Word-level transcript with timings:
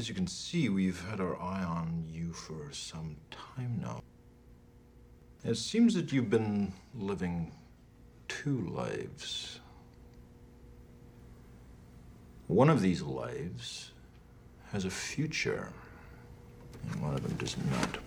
As 0.00 0.08
you 0.08 0.14
can 0.14 0.26
see, 0.26 0.70
we've 0.70 1.06
had 1.10 1.20
our 1.20 1.38
eye 1.38 1.62
on 1.62 2.06
you 2.10 2.32
for 2.32 2.72
some 2.72 3.16
time 3.30 3.82
now. 3.82 4.02
It 5.44 5.56
seems 5.56 5.92
that 5.92 6.10
you've 6.10 6.30
been 6.30 6.72
living 6.94 7.52
two 8.26 8.66
lives. 8.68 9.60
One 12.46 12.70
of 12.70 12.80
these 12.80 13.02
lives 13.02 13.90
has 14.72 14.86
a 14.86 14.90
future, 14.90 15.70
and 16.90 17.02
one 17.02 17.12
of 17.12 17.22
them 17.22 17.36
does 17.36 17.58
not. 17.70 17.98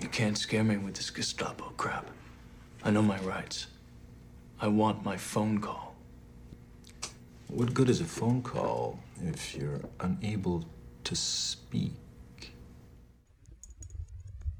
You 0.00 0.08
can't 0.08 0.38
scare 0.38 0.64
me 0.64 0.78
with 0.78 0.94
this 0.94 1.10
Gestapo 1.10 1.74
crap. 1.76 2.06
I 2.82 2.90
know 2.90 3.02
my 3.02 3.18
rights. 3.18 3.66
I 4.58 4.68
want 4.68 5.04
my 5.04 5.18
phone 5.18 5.58
call. 5.58 5.87
What 7.48 7.72
good 7.72 7.88
is 7.88 8.00
a 8.02 8.04
phone 8.04 8.42
call 8.42 9.00
if 9.22 9.54
you're 9.56 9.80
unable 10.00 10.66
to 11.04 11.16
speak? 11.16 11.92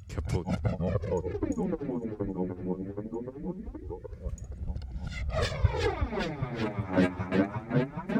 Kaputt. 0.08 0.46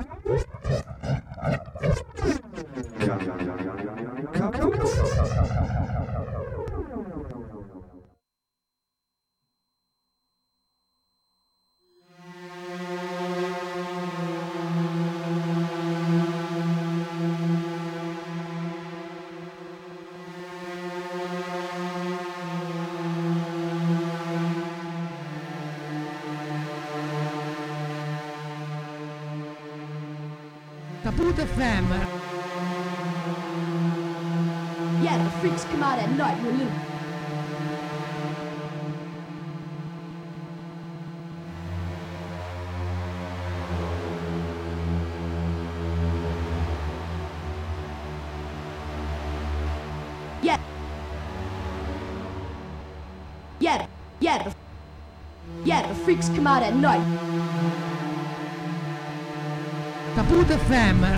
freaks 56.19 56.37
come 56.37 56.47
out 56.47 56.63
at 56.63 56.75
night. 56.75 57.05
Kaput 60.17 60.47
FM. 60.47 61.18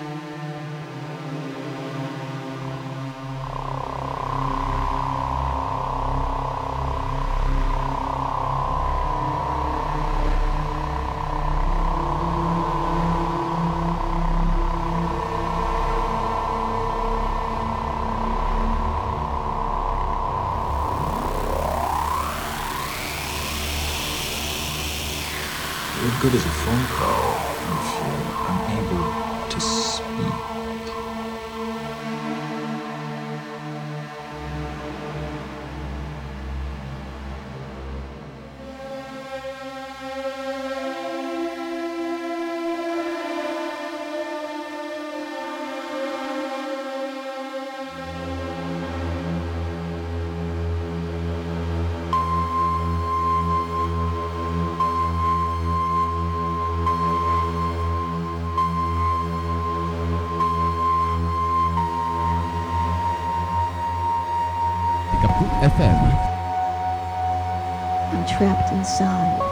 Inside. 68.80 69.49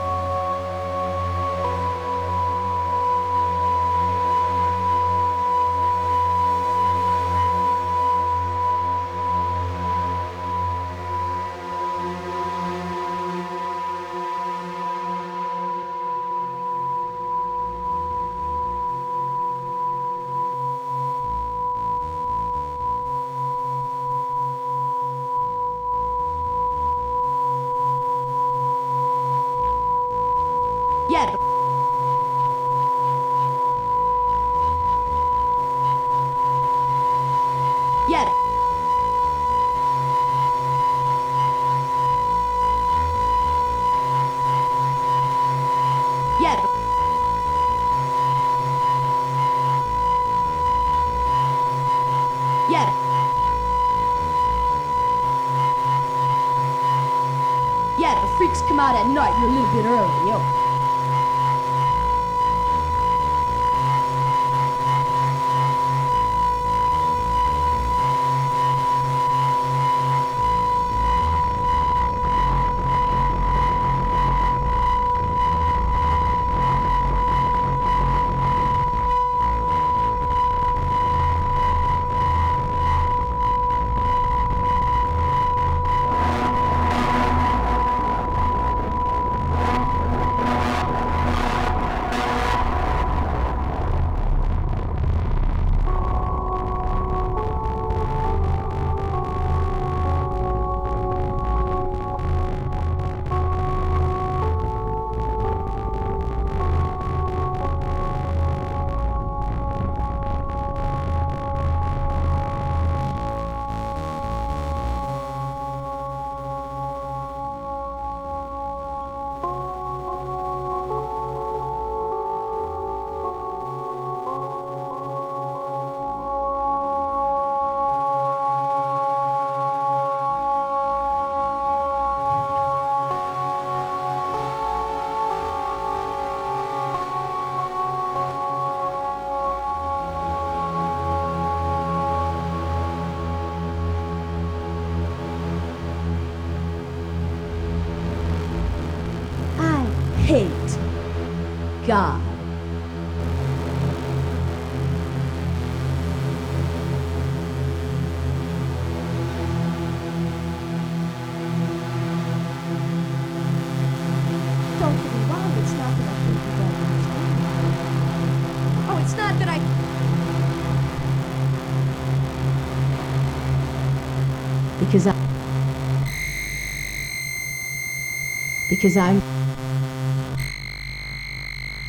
Because 178.79 178.97
I'm. 178.97 179.21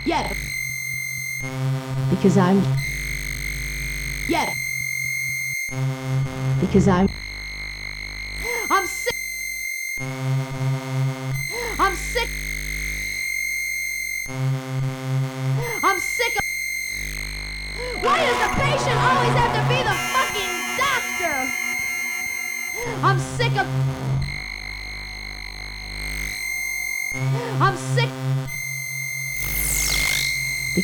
Yeah. 0.03 0.33
Because 2.09 2.35
I'm. 2.35 2.63
Yeah. 4.27 4.55
Because 6.59 6.87
I'm. 6.87 7.07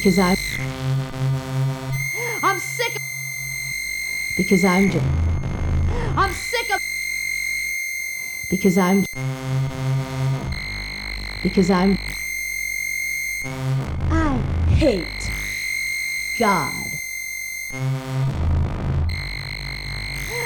Because 0.06 0.20
I'm. 0.20 0.38
I'm 2.44 2.60
sick 2.60 2.96
of. 2.96 3.02
Because 4.38 4.64
I'm 4.64 4.92
just. 4.92 5.04
I'm 6.16 6.32
sick 6.32 6.76
of. 6.76 6.80
Because 8.48 8.78
I'm. 8.78 9.04
Because 11.42 11.72
I'm. 11.72 11.98
I 14.12 14.38
hate 14.76 15.32
God. 16.38 16.86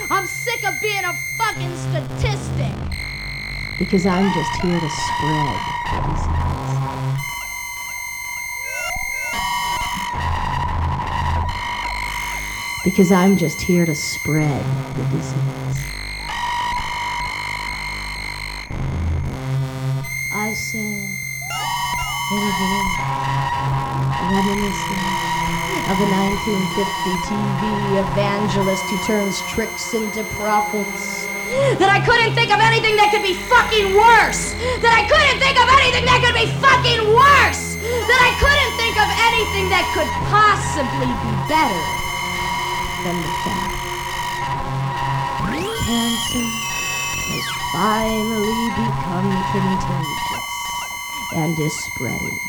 I'm 0.10 0.26
sick 0.26 0.66
of 0.66 0.82
being 0.82 1.04
a 1.04 1.12
fucking 1.38 1.76
statistic. 1.76 2.72
Because 3.78 4.06
I'm 4.06 4.32
just 4.32 4.62
here 4.62 4.80
to 4.80 4.90
spread 4.90 5.79
Because 12.90 13.12
I'm 13.12 13.38
just 13.38 13.62
here 13.62 13.86
to 13.86 13.94
spread 13.94 14.66
the 14.98 15.04
disease. 15.14 15.78
I 20.34 20.50
said, 20.58 21.06
little 22.34 22.82
reminiscing 24.26 25.06
of 25.86 26.02
a 26.02 26.08
1950 26.34 27.30
TV 27.30 27.62
evangelist 28.10 28.82
who 28.90 28.98
turns 29.06 29.38
tricks 29.54 29.94
into 29.94 30.26
profits. 30.42 31.30
That 31.78 31.94
I 31.94 32.02
couldn't 32.02 32.34
think 32.34 32.50
of 32.50 32.58
anything 32.58 32.98
that 32.98 33.14
could 33.14 33.22
be 33.22 33.38
fucking 33.38 33.94
worse! 33.94 34.58
That 34.82 34.98
I 34.98 35.06
couldn't 35.06 35.38
think 35.38 35.62
of 35.62 35.70
anything 35.78 36.10
that 36.10 36.26
could 36.26 36.34
be 36.34 36.50
fucking 36.58 37.06
worse! 37.14 37.78
That 37.86 38.22
I 38.26 38.34
couldn't 38.42 38.74
think 38.82 38.98
of 38.98 39.10
anything 39.30 39.70
that 39.70 39.86
could 39.94 40.10
possibly 40.34 41.06
be 41.06 41.32
better 41.46 41.99
the 43.00 43.14
cancer 45.88 46.48
has 47.32 47.48
finally 47.72 48.68
become 48.76 49.32
contagious 49.56 50.50
and 51.36 51.56
is 51.60 51.76
spreading. 51.86 52.40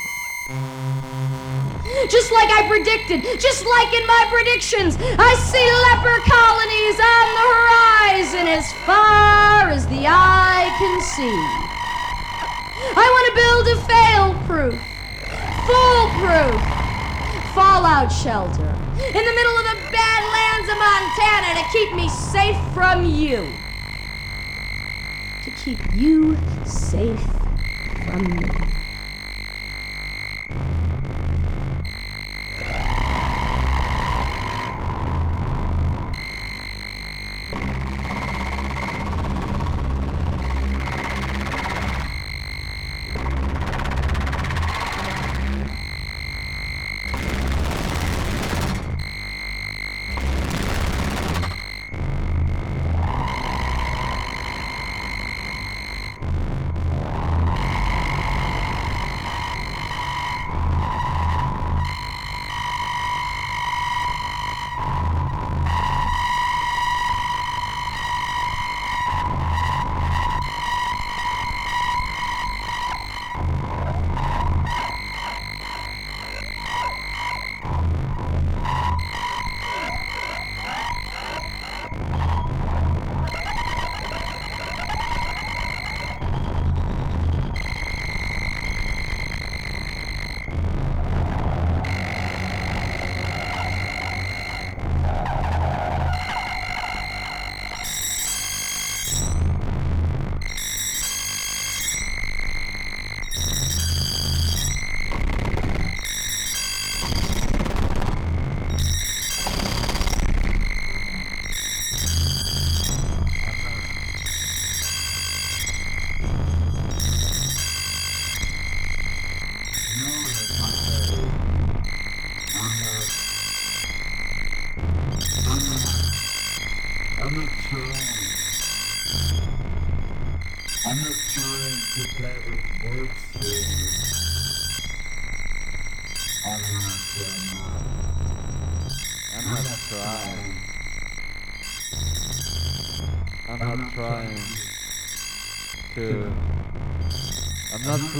Just 2.08 2.32
like 2.32 2.50
I 2.50 2.66
predicted, 2.66 3.22
just 3.38 3.64
like 3.64 3.94
in 3.94 4.04
my 4.06 4.26
predictions, 4.28 4.98
I 4.98 5.34
see 5.38 5.70
leper 5.86 6.18
colonies 6.26 6.98
on 6.98 7.26
the 7.38 7.46
horizon 7.54 8.46
as 8.50 8.66
far 8.82 9.70
as 9.70 9.86
the 9.86 10.08
eye 10.08 10.66
can 10.78 11.00
see. 11.00 11.38
I 12.96 13.06
want 13.06 13.24
to 13.30 13.34
build 13.38 13.64
a 13.70 13.78
fail-proof, 13.86 14.74
foolproof 15.66 16.69
fallout 17.80 18.12
shelter 18.12 18.62
in 18.62 19.24
the 19.24 19.34
middle 19.34 19.56
of 19.56 19.64
the 19.64 19.90
badlands 19.90 20.68
of 20.68 20.76
Montana 20.76 21.54
to 21.54 21.64
keep 21.72 21.94
me 21.94 22.10
safe 22.10 22.58
from 22.74 23.06
you. 23.06 23.48
To 25.44 25.50
keep 25.52 25.78
you 25.94 26.36
safe 26.66 27.22
from 28.04 28.36
me. 28.36 28.79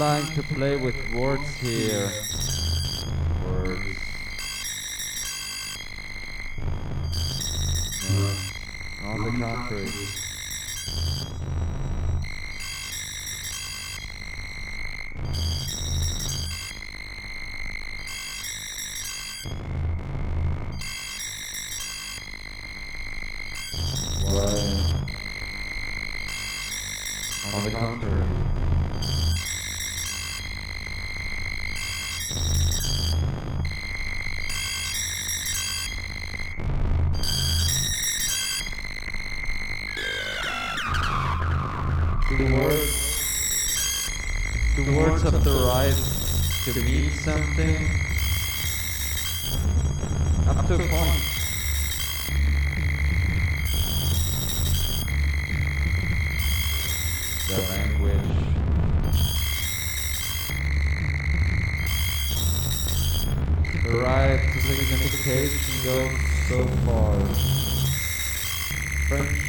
Trying 0.01 0.25
to 0.33 0.41
play 0.41 0.75
with 0.75 0.97
words 1.13 1.55
here. 1.57 2.10
The 45.43 45.51
right 45.51 45.95
to 46.65 46.81
mean 46.83 47.09
something 47.11 47.89
up 50.47 50.67
to 50.67 50.75
a 50.75 50.77
point. 50.77 51.23
The 57.47 57.57
language. 57.71 58.31
The 63.83 63.97
right 63.97 64.41
to 64.53 64.61
signification 64.61 65.73
goes 65.83 66.11
so 66.47 66.67
far. 66.85 67.15
French, 69.07 69.41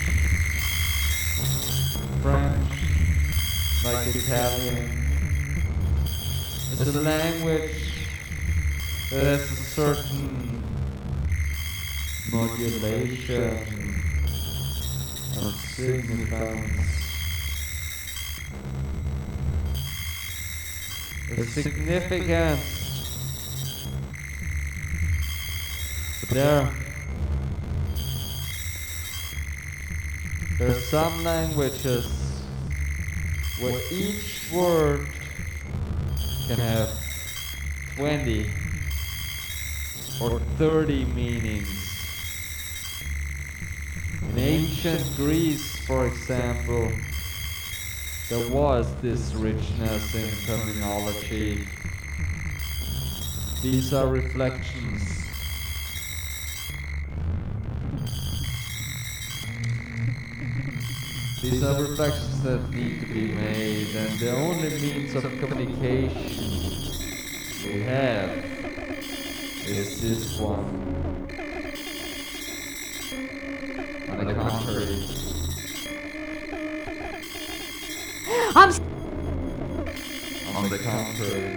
French, 2.23 3.85
like 3.85 4.17
Italian. 4.17 5.02
It's 6.75 6.97
a 6.97 7.01
language 7.03 7.93
that 9.11 9.23
has 9.23 9.43
a 9.43 9.55
certain 9.55 10.65
modulation 12.33 13.59
of 15.37 15.55
significance. 15.55 16.83
The 21.37 21.45
significance. 21.45 22.79
There, 26.31 26.75
there 30.59 30.71
are 30.71 30.81
some 30.81 31.23
languages 31.23 32.07
where 33.61 33.79
each 33.93 34.51
word 34.51 35.07
can 36.47 36.59
have 36.59 36.91
20 37.97 38.51
or 40.21 40.41
30 40.59 41.05
meanings. 41.07 41.69
In 44.31 44.39
ancient 44.39 45.05
Greece, 45.17 45.77
for 45.87 46.07
example, 46.07 46.91
there 48.29 48.49
was 48.49 48.95
this 48.97 49.35
richness 49.35 50.15
in 50.15 50.31
terminology. 50.47 51.67
These 53.63 53.93
are 53.93 54.07
reflections. 54.07 55.22
These 61.43 61.63
are 61.65 61.81
reflections 61.83 62.41
that 62.45 62.71
need 62.71 63.01
to 63.01 63.07
be 63.07 63.33
made, 63.33 63.95
and 63.97 64.19
the 64.21 64.31
only 64.31 64.71
means 64.81 65.15
of 65.17 65.23
communication. 65.41 66.51
We 67.65 67.83
have 67.83 68.31
is 69.67 70.01
this 70.01 70.39
one. 70.39 70.65
On 74.09 74.27
the 74.27 74.35
contrary, 74.35 75.09
I'm 78.55 78.69
s- 78.69 78.81
on 80.57 80.69
the 80.71 80.79
contrary, 80.79 81.52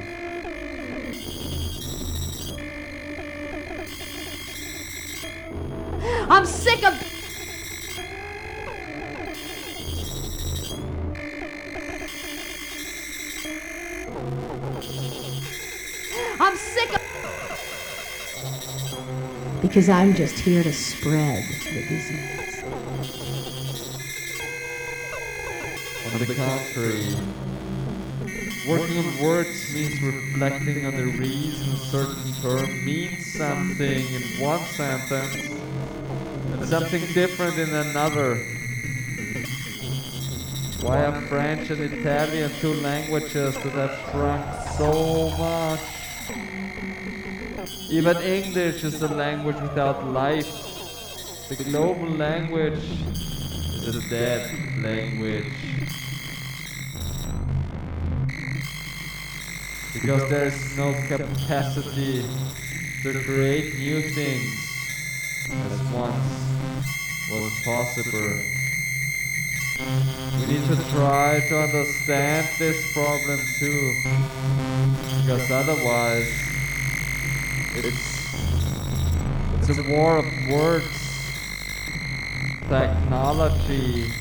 because 19.75 19.89
I'm 19.89 20.13
just 20.13 20.39
here 20.39 20.63
to 20.63 20.71
spread 20.71 21.43
the 21.65 21.85
disease. 21.89 22.63
on 26.13 26.19
the 26.19 26.33
contrary. 26.33 27.13
Working 28.69 28.99
on 28.99 29.21
words 29.21 29.73
means 29.73 30.01
reflecting 30.01 30.85
on 30.85 30.95
the 30.95 31.07
reason 31.19 31.73
a 31.73 31.77
certain 31.91 32.31
term 32.41 32.85
means 32.85 33.25
something 33.33 34.13
in 34.13 34.21
one 34.39 34.61
sentence 34.61 35.35
and 36.53 36.65
something 36.69 37.05
different 37.07 37.57
in 37.57 37.75
another. 37.75 38.35
Why 40.83 41.03
are 41.03 41.21
French 41.23 41.69
and 41.69 41.81
Italian 41.81 42.49
two 42.61 42.75
languages 42.75 43.55
that 43.55 43.73
have 43.73 44.09
shrunk 44.09 44.45
so 44.77 45.31
much? 45.37 45.94
Even 47.95 48.17
English 48.17 48.83
is 48.83 49.01
a 49.01 49.07
language 49.07 49.55
without 49.61 50.05
life. 50.07 50.51
The 51.47 51.55
global 51.63 52.09
language 52.09 52.83
is 53.87 53.95
a 53.95 54.09
dead 54.09 54.51
language. 54.83 55.55
Because 59.93 60.29
there 60.29 60.47
is 60.47 60.77
no 60.77 60.93
capacity 61.07 62.25
to 63.03 63.13
create 63.23 63.79
new 63.79 64.01
things 64.11 64.55
as 65.49 65.79
once 65.93 66.31
was 67.31 67.53
possible. 67.63 68.31
We 70.41 70.45
need 70.51 70.67
to 70.67 70.75
try 70.91 71.39
to 71.47 71.55
understand 71.67 72.45
this 72.59 72.75
problem 72.91 73.39
too, 73.57 73.83
because 75.21 75.49
otherwise 75.49 76.44
it's 77.83 79.69
it's 79.69 79.77
a 79.77 79.83
war 79.91 80.17
of 80.19 80.25
words, 80.49 80.87
technology, 82.69 84.11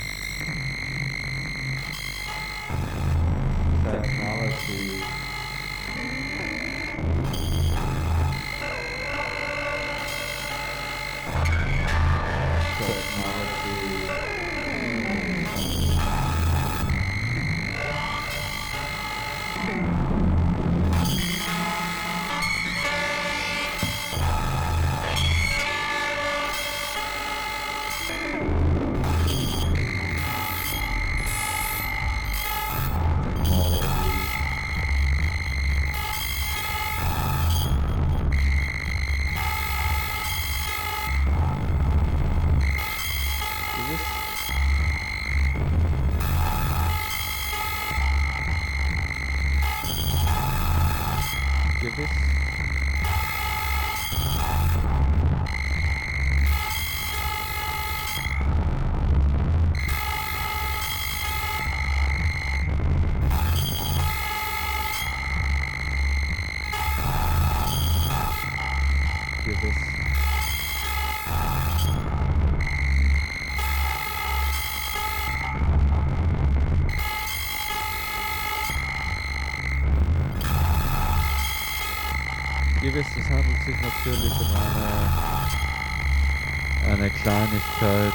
Kleinigkeit. 87.78 88.12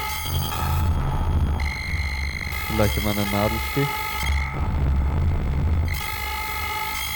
Vielleicht 2.67 2.97
um 2.97 3.07
einen 3.07 3.31
Nadelstich. 3.31 3.87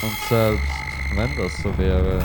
Und 0.01 0.17
selbst 0.27 0.63
wenn 1.15 1.38
das 1.38 1.57
so 1.57 1.77
wäre, 1.77 2.19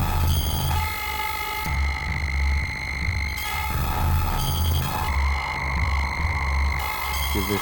gewiss 7.32 7.60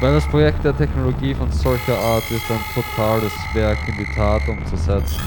Weil 0.00 0.14
das 0.14 0.26
Projekt 0.26 0.64
der 0.64 0.74
Technologie 0.74 1.34
von 1.34 1.52
solcher 1.52 1.98
Art 1.98 2.24
ist 2.30 2.50
ein 2.50 2.64
totales 2.74 3.34
Werk 3.52 3.78
in 3.86 3.98
die 3.98 4.10
Tat 4.14 4.48
umzusetzen. 4.48 5.20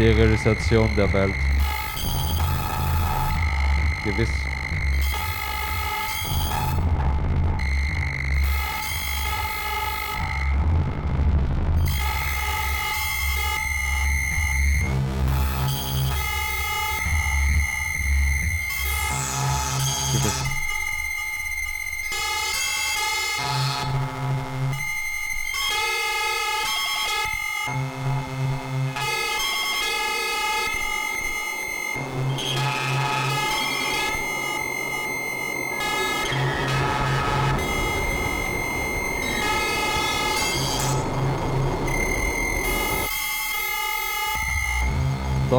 Sterilisation 0.00 0.88
der 0.96 1.12
Welt. 1.12 1.34
Gewiss 4.02 4.39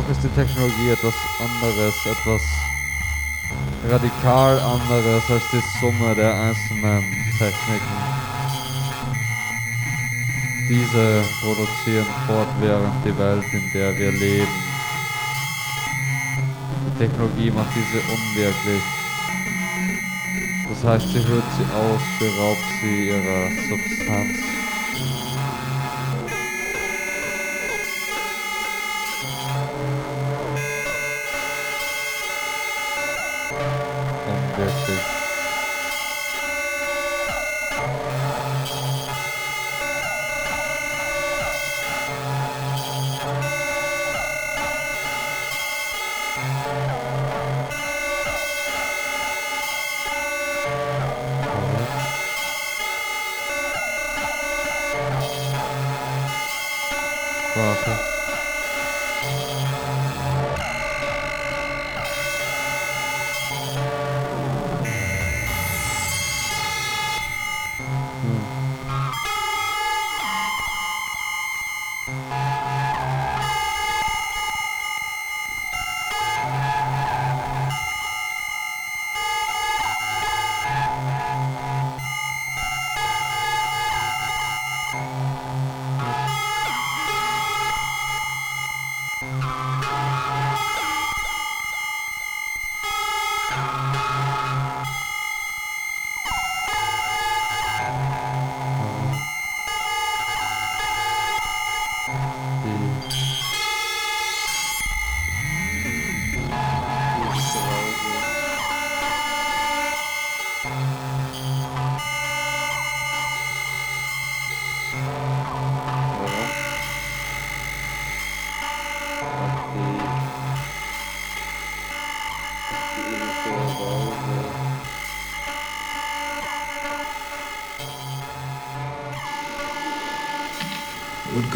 Doch 0.01 0.09
ist 0.09 0.23
die 0.23 0.29
Technologie 0.29 0.89
etwas 0.89 1.13
anderes, 1.39 1.93
etwas 2.05 2.41
radikal 3.87 4.59
anderes 4.59 5.29
als 5.29 5.43
die 5.51 5.61
Summe 5.79 6.15
der 6.15 6.33
einzelnen 6.33 7.03
Techniken. 7.37 7.97
Diese 10.69 11.23
produzieren 11.41 12.07
fortwährend 12.25 13.05
die 13.05 13.17
Welt, 13.17 13.45
in 13.51 13.71
der 13.73 13.97
wir 13.99 14.11
leben. 14.11 14.51
Die 16.87 16.97
Technologie 16.97 17.51
macht 17.51 17.69
diese 17.75 17.99
unwirklich. 18.11 18.83
Das 20.69 20.83
heißt, 20.83 21.13
sie 21.13 21.27
hört 21.27 21.43
sie 21.57 21.73
aus, 21.75 22.01
beraubt 22.17 22.65
sie 22.81 23.07
ihrer 23.09 23.49
Substanz. 23.69 24.60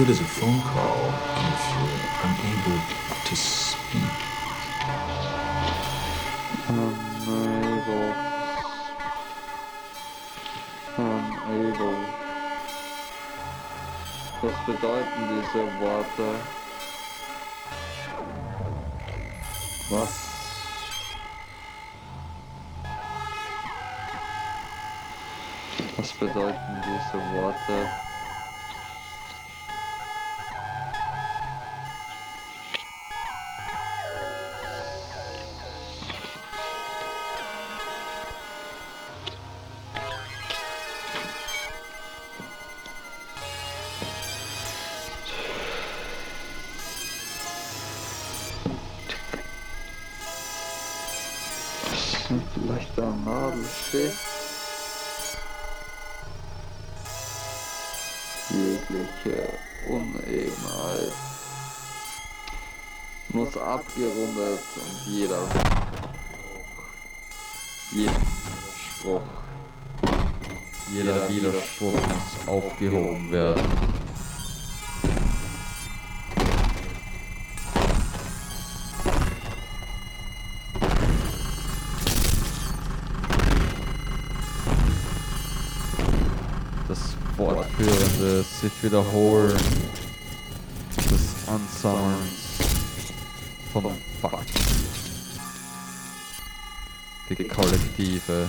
Good 0.06 0.12
is 0.12 0.22
a 0.22 0.24
phone 0.24 0.62
call 0.62 1.10
if 1.50 1.62
you're 1.74 2.00
unable 2.26 2.80
to 3.26 3.36
speak? 3.36 4.02
Unable. 6.70 8.14
Unable. 10.98 11.98
Was 14.44 14.58
bedeuten 14.68 15.22
diese 15.32 15.64
Worte? 15.82 16.30
Was? 19.90 20.14
Was 25.98 26.14
bedeuten 26.14 26.84
diese 26.84 27.18
Worte? 27.34 28.05
Wiederholen 88.86 89.58
des 90.96 91.48
Ansammelns 91.48 92.60
von 93.74 93.86
Fakten. 94.22 94.64
Die 97.30 97.48
kollektive 97.48 98.48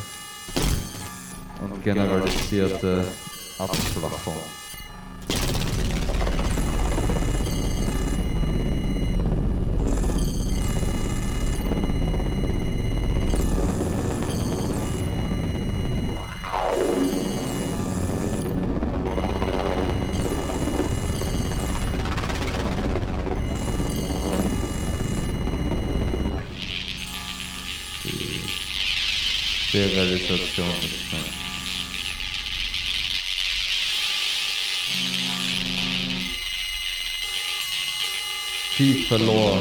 und 1.63 1.83
generalisierte 1.83 3.07
Abschlachung. 3.59 4.66
Station. 30.27 30.67
Viel 38.75 39.05
verloren. 39.07 39.61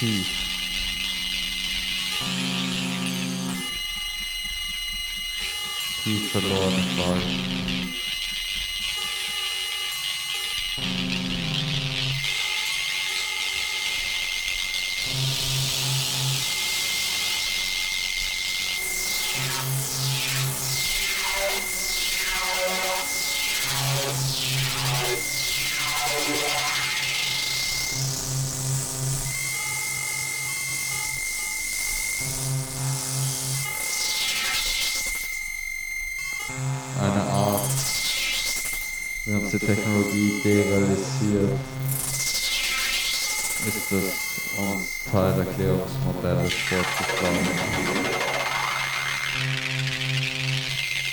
Tief. 0.00 0.26
Tief 6.02 6.32
verloren, 6.32 6.74
ich. 6.78 7.43
Technologie 40.44 40.62
derealisiert, 40.62 41.58
ist 43.66 43.92
es 43.92 44.58
uns 44.58 45.04
Teilerklärungsmodelle 45.10 46.50
vorzuschlagen. 46.50 47.48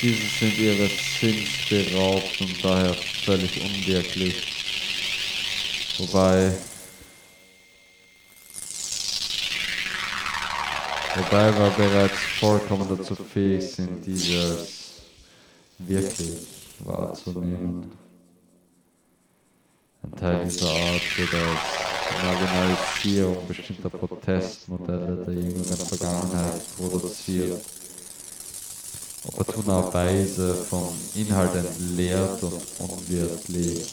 Diese 0.01 0.27
sind 0.39 0.57
ihres 0.57 0.91
Sinns 1.19 1.49
beraubt 1.69 2.41
und 2.41 2.63
daher 2.63 2.93
völlig 2.93 3.61
unwirklich. 3.61 4.35
Wobei 5.99 6.53
Wobei 11.13 11.53
wir 11.53 11.69
bereits 11.71 12.17
vollkommen 12.39 12.87
dazu 12.87 13.15
fähig 13.15 13.69
sind, 13.69 14.05
dieses 14.05 15.01
wirklich 15.77 16.47
wahrzunehmen. 16.79 18.00
Ein 20.03 20.15
Teil 20.19 20.45
dieser 20.45 20.67
Art 20.67 21.17
wird 21.17 21.33
als 21.35 22.23
Marginalisierung 22.23 23.47
bestimmter 23.47 23.89
Protestmodelle 23.89 25.23
der 25.25 25.33
jüngeren 25.35 25.77
Vergangenheit 25.77 26.75
produziert, 26.75 27.61
opportunerweise 29.27 30.55
vom 30.55 30.89
Inhalt 31.13 31.53
entleert 31.53 32.41
und 32.41 32.63
unwirklich, 32.79 33.85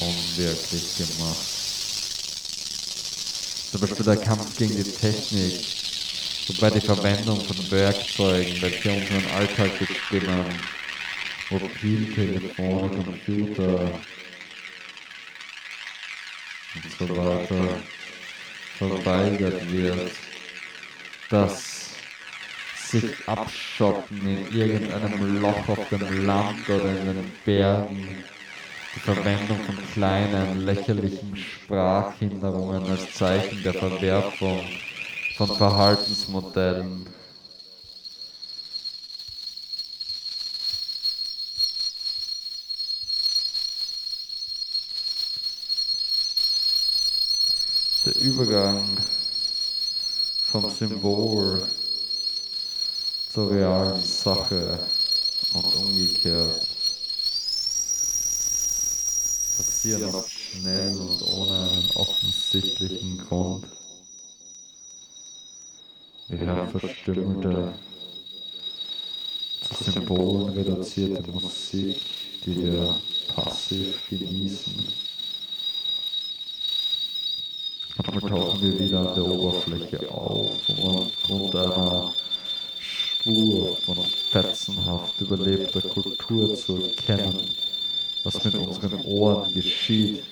unwirklich 0.00 0.96
gemacht. 0.98 1.48
Zum 3.70 3.80
Beispiel 3.80 4.04
der 4.04 4.16
Kampf 4.18 4.56
gegen 4.58 4.76
die 4.76 4.82
Technik, 4.82 5.64
wobei 6.48 6.70
die 6.70 6.80
Verwendung 6.84 7.40
von 7.40 7.70
Werkzeugen, 7.70 8.60
welche 8.60 8.92
unseren 8.92 9.26
Alltag 9.34 9.78
bestimmen, 9.78 10.44
Mobiltelefone, 11.50 13.04
Computer. 13.04 14.06
Und 16.74 16.88
so 16.90 17.16
weiter, 17.16 17.92
verweigert 18.70 19.70
wird, 19.70 20.34
dass 21.28 22.12
sich 22.72 23.28
abschotten 23.28 24.26
in 24.26 24.46
irgendeinem 24.46 25.22
Loch 25.22 25.68
auf 25.68 25.88
dem 25.88 26.08
Land 26.10 26.70
oder 26.70 26.92
in 26.94 27.06
den 27.06 27.42
Bergen 27.42 28.30
die 28.94 29.00
Verwendung 29.00 29.62
von 29.62 29.82
kleinen, 29.82 30.54
lächerlichen 30.56 31.36
Sprachhinderungen 31.36 32.88
als 32.88 33.12
Zeichen 33.12 33.62
der 33.62 33.74
Verwerfung 33.74 34.80
von 35.32 35.52
Verhaltensmodellen. 35.52 37.17
Übergang 48.20 48.84
vom 50.50 50.70
Symbol 50.70 51.66
zur 53.32 53.50
realen 53.50 54.02
Sache 54.02 54.78
und 55.54 55.76
umgekehrt 55.76 56.66
passieren 59.56 60.14
oft 60.14 60.30
schnell 60.30 60.96
und 60.96 61.22
ohne 61.22 61.70
einen 61.70 61.90
offensichtlichen 61.94 63.18
Grund. 63.26 63.64
Wir 66.28 66.38
hören 66.40 66.68
verstümmelte, 66.68 67.72
zu 69.62 69.90
Symbolen 69.92 70.48
reduzierte 70.54 71.30
Musik, 71.30 72.00
die 72.44 72.62
wir 72.64 73.00
passiv 73.34 74.08
genießen. 74.10 75.07
Manchmal 77.98 78.30
tauchen 78.30 78.62
wir 78.62 78.78
wieder 78.78 79.00
an 79.00 79.14
der 79.16 79.26
Oberfläche 79.26 80.08
auf, 80.08 80.52
um 80.68 80.78
aufgrund 80.78 81.56
einer 81.56 82.12
Spur 82.78 83.76
von 83.76 83.96
fetzenhaft 84.30 85.20
überlebter 85.20 85.80
Kultur 85.80 86.54
zu 86.54 86.76
erkennen, 86.76 87.40
was 88.22 88.44
mit 88.44 88.54
unseren 88.54 89.00
Ohren 89.04 89.52
geschieht. 89.52 90.22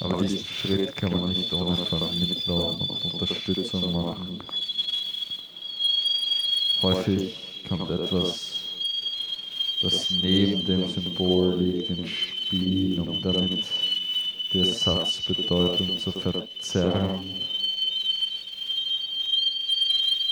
Aber 0.00 0.22
diesen 0.22 0.44
Schritt 0.44 0.96
kann 0.96 1.12
man 1.12 1.28
nicht 1.28 1.52
ohne 1.52 1.76
Vermittler 1.76 2.80
und 2.80 3.12
Unterstützung 3.12 3.92
machen. 3.92 4.40
Häufig 6.80 7.36
kommt 7.68 7.90
etwas, 7.90 8.31
neben 10.10 10.64
dem 10.64 10.88
Symbol 10.88 11.58
liegt, 11.60 11.90
ins 11.90 12.08
Spiel, 12.08 13.00
um 13.00 13.20
damit 13.22 13.64
die 14.52 14.58
Ersatzbedeutung 14.58 15.98
zu 15.98 16.12
verzerren. 16.12 17.40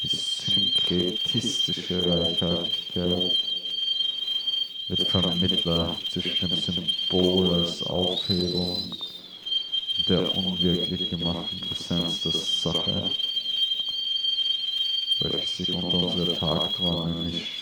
Die 0.02 0.08
synkretistische 0.08 2.04
Reichhaltigkeit 2.06 3.36
wird 4.88 5.08
Vermittler 5.08 5.96
zwischen 6.10 6.48
dem 6.48 6.58
Symbol 6.58 7.54
als 7.54 7.82
Aufhebung 7.82 8.92
und 9.96 10.08
der 10.08 10.36
unwirklich 10.36 11.10
gemachten 11.10 11.60
Präsenz 11.60 12.22
der 12.22 12.32
Sache, 12.32 13.10
welche 15.20 15.46
sich 15.46 15.72
unter 15.74 15.98
unsere 15.98 16.36
Tagträume 16.36 17.22
mischt. 17.22 17.59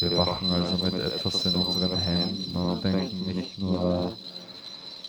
Wir 0.00 0.16
wachen 0.16 0.50
also 0.50 0.82
mit 0.82 0.94
etwas 0.94 1.44
in 1.44 1.54
unseren 1.56 1.98
Händen 1.98 2.56
und 2.56 2.82
denken 2.82 3.34
nicht 3.34 3.58
nur 3.58 4.16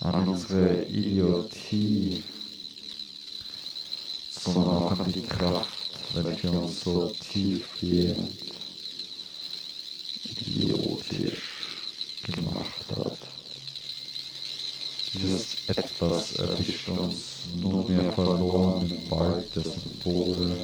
an 0.02 0.28
unsere 0.28 0.84
Idiotie, 0.84 2.22
sondern 4.30 4.68
auch 4.68 4.92
an 4.92 5.14
die 5.14 5.22
Kraft, 5.22 5.68
welche 6.14 6.52
uns 6.52 6.82
so 6.82 7.16
tiefgehend 7.32 8.34
idiotisch 10.46 11.42
gemacht 12.24 12.86
hat. 12.94 13.18
Dieses 15.14 15.56
Etwas 15.68 16.34
erwischt 16.34 16.90
uns 16.90 17.16
nunmehr 17.62 18.12
verloren 18.12 18.92
im 18.92 19.10
Wald 19.10 19.56
der 19.56 19.64
Symbole. 19.64 20.58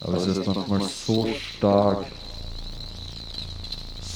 Aber 0.00 0.14
es 0.14 0.26
ist 0.28 0.46
manchmal 0.46 0.88
so 0.88 1.26
stark, 1.34 2.06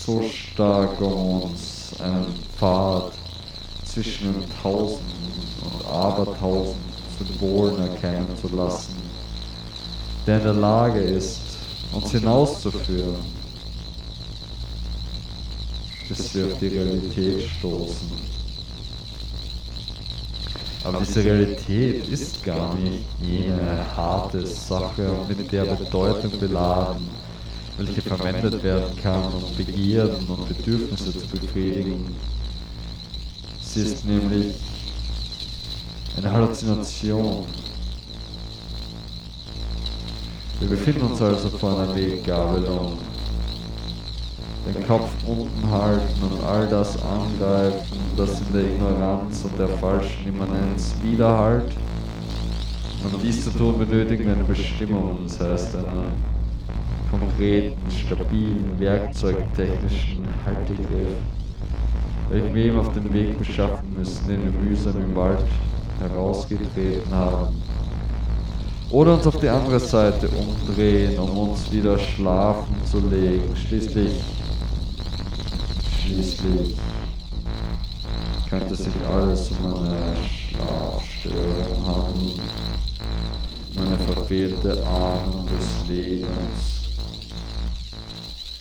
so 0.04 0.22
stark, 0.28 1.00
uns 1.00 1.98
einen 1.98 2.34
Pfad 2.58 3.12
zwischen 3.86 4.34
den 4.34 4.44
Tausenden 4.62 5.32
und 5.62 5.86
Abertausend 5.86 6.76
Symbolen 7.18 7.78
erkennen 7.78 8.26
zu 8.40 8.54
lassen, 8.54 8.96
der 10.26 10.38
in 10.38 10.44
der 10.44 10.52
Lage 10.54 11.00
ist, 11.00 11.40
uns 11.92 12.10
hinauszuführen, 12.10 13.24
bis 16.08 16.34
wir 16.34 16.46
auf 16.46 16.58
die 16.58 16.68
Realität 16.68 17.48
stoßen. 17.58 18.34
Aber 20.82 20.98
diese 20.98 21.24
Realität 21.24 22.06
ist 22.08 22.44
gar 22.44 22.74
nicht 22.74 23.04
jene 23.22 23.86
harte 23.96 24.44
Sache 24.46 25.10
mit 25.28 25.50
der 25.50 25.64
Bedeutung 25.64 26.38
beladen, 26.38 27.08
welche 27.76 28.02
verwendet 28.02 28.62
werden 28.62 28.96
kann, 29.02 29.24
um 29.24 29.56
Begierden 29.56 30.26
und 30.28 30.48
Bedürfnisse 30.48 31.12
zu 31.12 31.26
befriedigen. 31.26 32.14
Sie 33.60 33.80
ist 33.80 34.04
nämlich 34.04 34.54
eine 36.16 36.30
Halluzination. 36.30 37.44
Wir 40.60 40.68
befinden 40.68 41.02
uns 41.02 41.20
also 41.20 41.48
vor 41.48 41.80
einer 41.80 41.94
Weggabelung. 41.94 42.98
Den 44.66 44.86
Kopf 44.86 45.10
unten 45.26 45.70
halten 45.70 46.22
und 46.22 46.42
all 46.44 46.66
das 46.68 46.96
angreifen, 47.02 47.98
das 48.16 48.40
in 48.40 48.52
der 48.54 48.62
Ignoranz 48.62 49.44
und 49.44 49.58
der 49.58 49.68
falschen 49.68 50.26
Immanenz 50.26 50.94
widerhallt. 51.02 51.70
Um 53.04 53.20
dies 53.20 53.44
zu 53.44 53.50
tun, 53.50 53.78
benötigen 53.78 54.24
wir 54.24 54.32
eine 54.32 54.44
Bestimmung, 54.44 55.18
das 55.24 55.38
heißt 55.38 55.76
einen 55.76 56.33
konkreten, 57.18 57.90
stabilen, 57.90 58.78
werkzeugtechnischen 58.78 60.26
Haltegriff, 60.44 61.16
welchen 62.30 62.54
wir 62.54 62.64
ihm 62.66 62.78
auf 62.78 62.92
den 62.92 63.12
Weg 63.12 63.38
beschaffen 63.38 63.94
müssen, 63.96 64.28
den 64.28 64.44
wir 64.44 64.60
mühsam 64.60 64.96
im 64.96 65.14
Wald 65.14 65.44
herausgetreten 66.00 67.12
haben. 67.12 67.62
Oder 68.90 69.14
uns 69.14 69.26
auf 69.26 69.40
die 69.40 69.48
andere 69.48 69.80
Seite 69.80 70.28
umdrehen, 70.28 71.18
um 71.18 71.48
uns 71.48 71.72
wieder 71.72 71.98
schlafen 71.98 72.76
zu 72.84 73.00
legen. 73.00 73.54
Schließlich, 73.56 74.12
schließlich 76.00 76.76
könnte 78.48 78.76
sich 78.76 78.94
alles 79.12 79.50
um 79.50 79.74
eine 79.74 80.14
Schlafstörung 80.28 81.86
handeln, 81.86 82.40
um 83.74 83.82
eine 83.82 83.98
verfehlte 83.98 84.86
Ahnung 84.86 85.46
des 85.46 85.88
Lebens. 85.88 86.73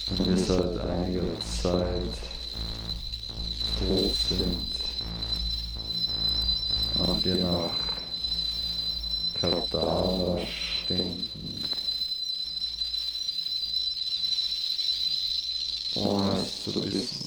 Und 0.10 0.28
wir 0.28 0.38
seit 0.38 0.78
einiger 0.80 1.40
Zeit 1.40 2.14
tot 3.80 4.16
sind 4.30 4.74
und 7.00 7.26
wir 7.26 7.36
nach 7.36 7.72
Kadaver 9.40 10.40
stinken. 10.86 11.64
Ohne 15.96 16.40
es 16.42 16.64
zu 16.64 16.84
wissen. 16.84 17.23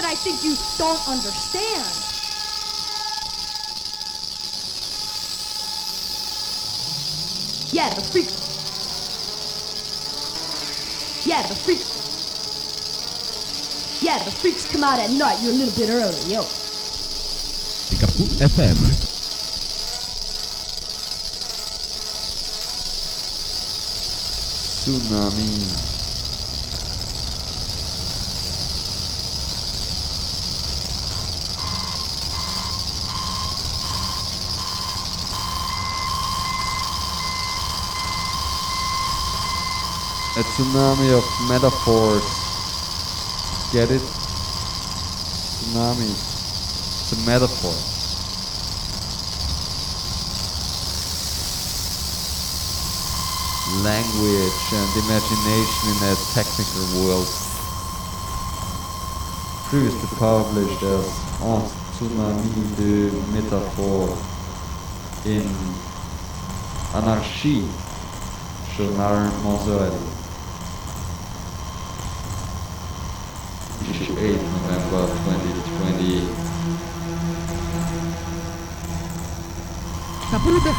That 0.00 0.08
I 0.08 0.14
think 0.14 0.42
you 0.42 0.56
don't 0.78 1.08
understand. 1.08 1.84
Yeah, 7.70 7.92
the 7.92 8.00
freak. 8.00 8.30
Yeah, 11.26 11.46
the 11.46 11.54
freak. 11.54 11.80
Yeah, 14.00 14.24
the 14.24 14.30
freaks 14.30 14.64
come 14.72 14.84
out 14.84 15.00
at 15.00 15.10
night. 15.10 15.42
You're 15.42 15.52
a 15.52 15.56
little 15.56 15.74
bit 15.74 15.90
early, 15.90 16.32
yo. 16.32 16.44
Kaputt 18.00 18.40
FM. 18.40 18.78
Tsunami. 24.80 25.89
Tsunami 40.60 41.08
of 41.16 41.24
metaphors. 41.48 42.22
Get 43.72 43.90
it? 43.90 44.02
Tsunami. 45.56 46.10
It's 46.12 47.12
a 47.12 47.16
metaphor. 47.24 47.72
language 53.80 54.60
and 54.74 54.90
imagination 55.06 55.88
in 55.88 55.98
a 56.12 56.14
technical 56.34 56.84
world. 57.00 57.28
Previously 59.70 60.08
published 60.18 60.82
as 60.82 61.06
En 61.40 61.64
Tsunami 61.94 62.76
de 62.76 63.10
Métaphore 63.32 64.14
in 65.24 65.48
Anarchie, 66.92 67.64
Journal 68.76 69.30
Mensuel. 69.42 70.19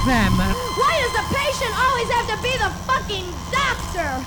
FM. 0.02 0.34
Why 0.34 0.94
does 0.98 1.14
the 1.14 1.26
patient 1.30 1.74
always 1.78 2.10
have 2.10 2.26
to 2.26 2.38
be 2.42 2.58
the 2.58 2.72
fucking 2.90 3.26
doctor? 3.52 4.26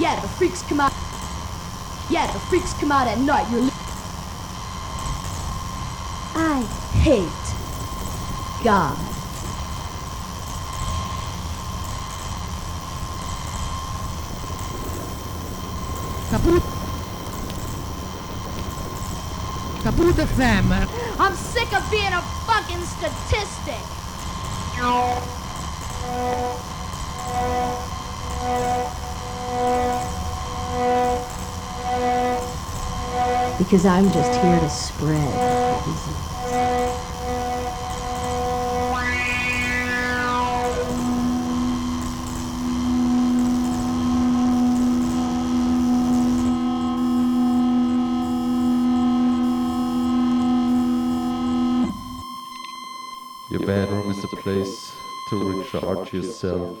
Yeah, 0.00 0.18
the 0.18 0.28
freaks 0.28 0.62
come 0.62 0.80
out. 0.80 0.92
Yeah, 2.08 2.26
the 2.32 2.38
freaks 2.48 2.72
come 2.74 2.90
out 2.90 3.06
at 3.06 3.18
night. 3.18 3.50
You're. 3.50 3.60
Li- 3.60 3.70
I 6.34 6.62
hate 7.02 8.64
God. 8.64 8.96
Kaputt. 16.30 16.81
Kaputt 19.82 20.14
FM. 20.14 20.70
I'm 21.18 21.34
sick 21.34 21.72
of 21.74 21.82
being 21.90 22.12
a 22.12 22.22
fucking 22.46 22.80
statistic. 22.82 23.82
Because 33.58 33.84
I'm 33.84 34.08
just 34.12 34.40
here 34.40 34.60
to 34.60 34.70
spread 34.70 36.31
bedroom 53.72 54.10
is 54.10 54.22
a 54.22 54.36
place 54.44 54.76
to 55.30 55.36
recharge 55.50 56.12
yourself. 56.12 56.76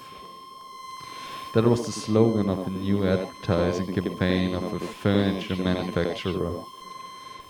That 1.54 1.64
was 1.64 1.86
the 1.86 1.92
slogan 2.04 2.50
of 2.50 2.66
a 2.66 2.70
new 2.86 2.98
advertising 3.08 3.94
campaign 3.94 4.54
of 4.54 4.64
a 4.74 4.78
furniture 4.78 5.56
manufacturer. 5.56 6.54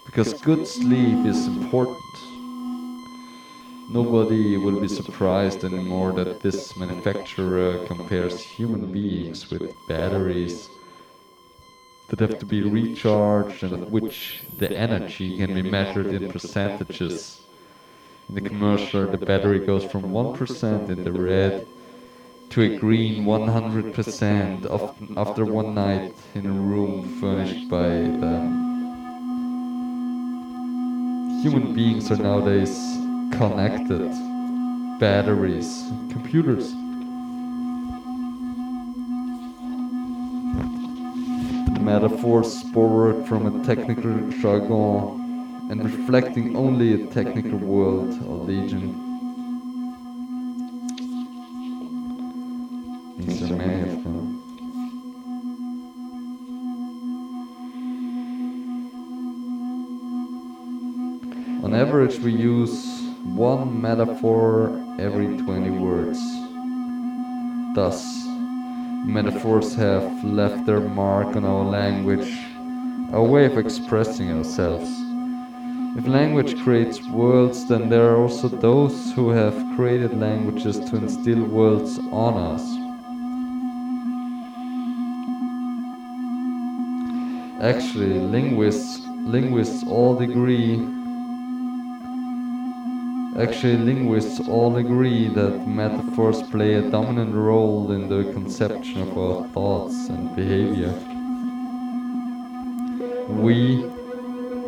Because 0.07 0.33
good 0.35 0.65
sleep 0.65 1.27
is 1.33 1.49
important. 1.49 2.15
Nobody 3.91 4.59
will 4.59 4.79
be 4.81 4.87
surprised 5.01 5.65
anymore 5.65 6.13
that 6.13 6.41
this 6.41 6.77
manufacturer 6.77 7.85
compares 7.89 8.39
human 8.57 8.93
beings 8.93 9.51
with 9.51 9.75
batteries 9.89 10.69
that 12.09 12.21
have 12.21 12.39
to 12.39 12.47
be 12.47 12.63
recharged 12.63 13.65
and 13.65 13.73
of 13.73 13.91
which 13.91 14.45
the 14.61 14.71
energy 14.87 15.29
can 15.39 15.53
be 15.53 15.65
measured 15.79 16.11
in 16.17 16.31
percentages. 16.31 17.43
In 18.35 18.43
the 18.43 18.49
commercial, 18.49 19.07
the 19.07 19.19
battery 19.19 19.59
goes 19.59 19.85
from 19.85 20.05
1% 20.05 20.89
in 20.89 21.05
the 21.05 21.13
red 21.13 21.67
to 22.49 22.63
a 22.63 22.79
green 22.79 23.27
100% 23.27 24.65
of, 24.65 24.97
after 25.19 25.45
one 25.45 25.75
night 25.75 26.15
in 26.35 26.47
a 26.47 26.51
room 26.51 27.21
furnished 27.21 27.69
by 27.69 27.89
them. 27.89 28.71
Human 31.43 31.75
beings 31.75 32.11
are 32.11 32.17
nowadays 32.17 32.75
connected 33.37 34.09
batteries, 34.99 35.85
computers. 36.09 36.71
The 41.75 41.81
metaphors 41.83 42.63
borrowed 42.73 43.29
from 43.29 43.61
a 43.61 43.63
technical 43.63 44.31
jargon 44.41 45.22
and 45.73 45.85
reflecting 45.85 46.55
only 46.55 46.93
a 46.93 47.07
technical 47.07 47.57
world 47.57 48.13
or 48.27 48.45
legion. 48.45 48.93
These 53.17 53.51
are 53.51 53.57
many 53.57 53.81
of 53.81 54.05
them. 54.05 54.39
On 61.65 61.73
average, 61.75 62.19
we 62.19 62.33
use 62.33 63.09
one 63.25 63.81
metaphor 63.81 64.69
every 64.99 65.39
20 65.39 65.71
words. 65.71 66.21
Thus, 67.75 68.27
metaphors 69.07 69.75
have 69.77 70.23
left 70.23 70.67
their 70.67 70.81
mark 70.81 71.35
on 71.35 71.47
our 71.47 71.65
language, 71.65 72.31
our 73.11 73.25
way 73.25 73.47
of 73.47 73.57
expressing 73.57 74.31
ourselves. 74.31 75.02
If 75.95 76.07
language 76.07 76.63
creates 76.63 77.03
worlds, 77.09 77.69
then 77.69 77.91
there 77.91 78.09
are 78.11 78.17
also 78.17 78.49
those 78.49 79.13
who 79.13 79.29
have 79.29 79.55
created 79.77 80.19
languages 80.19 80.79
to 80.79 80.97
instill 80.97 81.45
worlds 81.45 81.99
on 82.11 82.35
us. 82.39 82.63
Actually, 87.63 88.19
linguists 88.19 89.07
linguists 89.07 89.85
all 89.87 90.19
agree 90.21 90.77
Actually, 93.39 93.79
linguists 93.79 94.47
all 94.47 94.77
agree 94.77 95.27
that 95.29 95.67
metaphors 95.67 96.43
play 96.51 96.75
a 96.75 96.91
dominant 96.91 97.35
role 97.35 97.91
in 97.91 98.09
the 98.09 98.31
conception 98.33 99.01
of 99.01 99.17
our 99.17 99.49
thoughts 99.49 100.09
and 100.11 100.37
behavior. 100.37 100.93
We, 103.29 103.87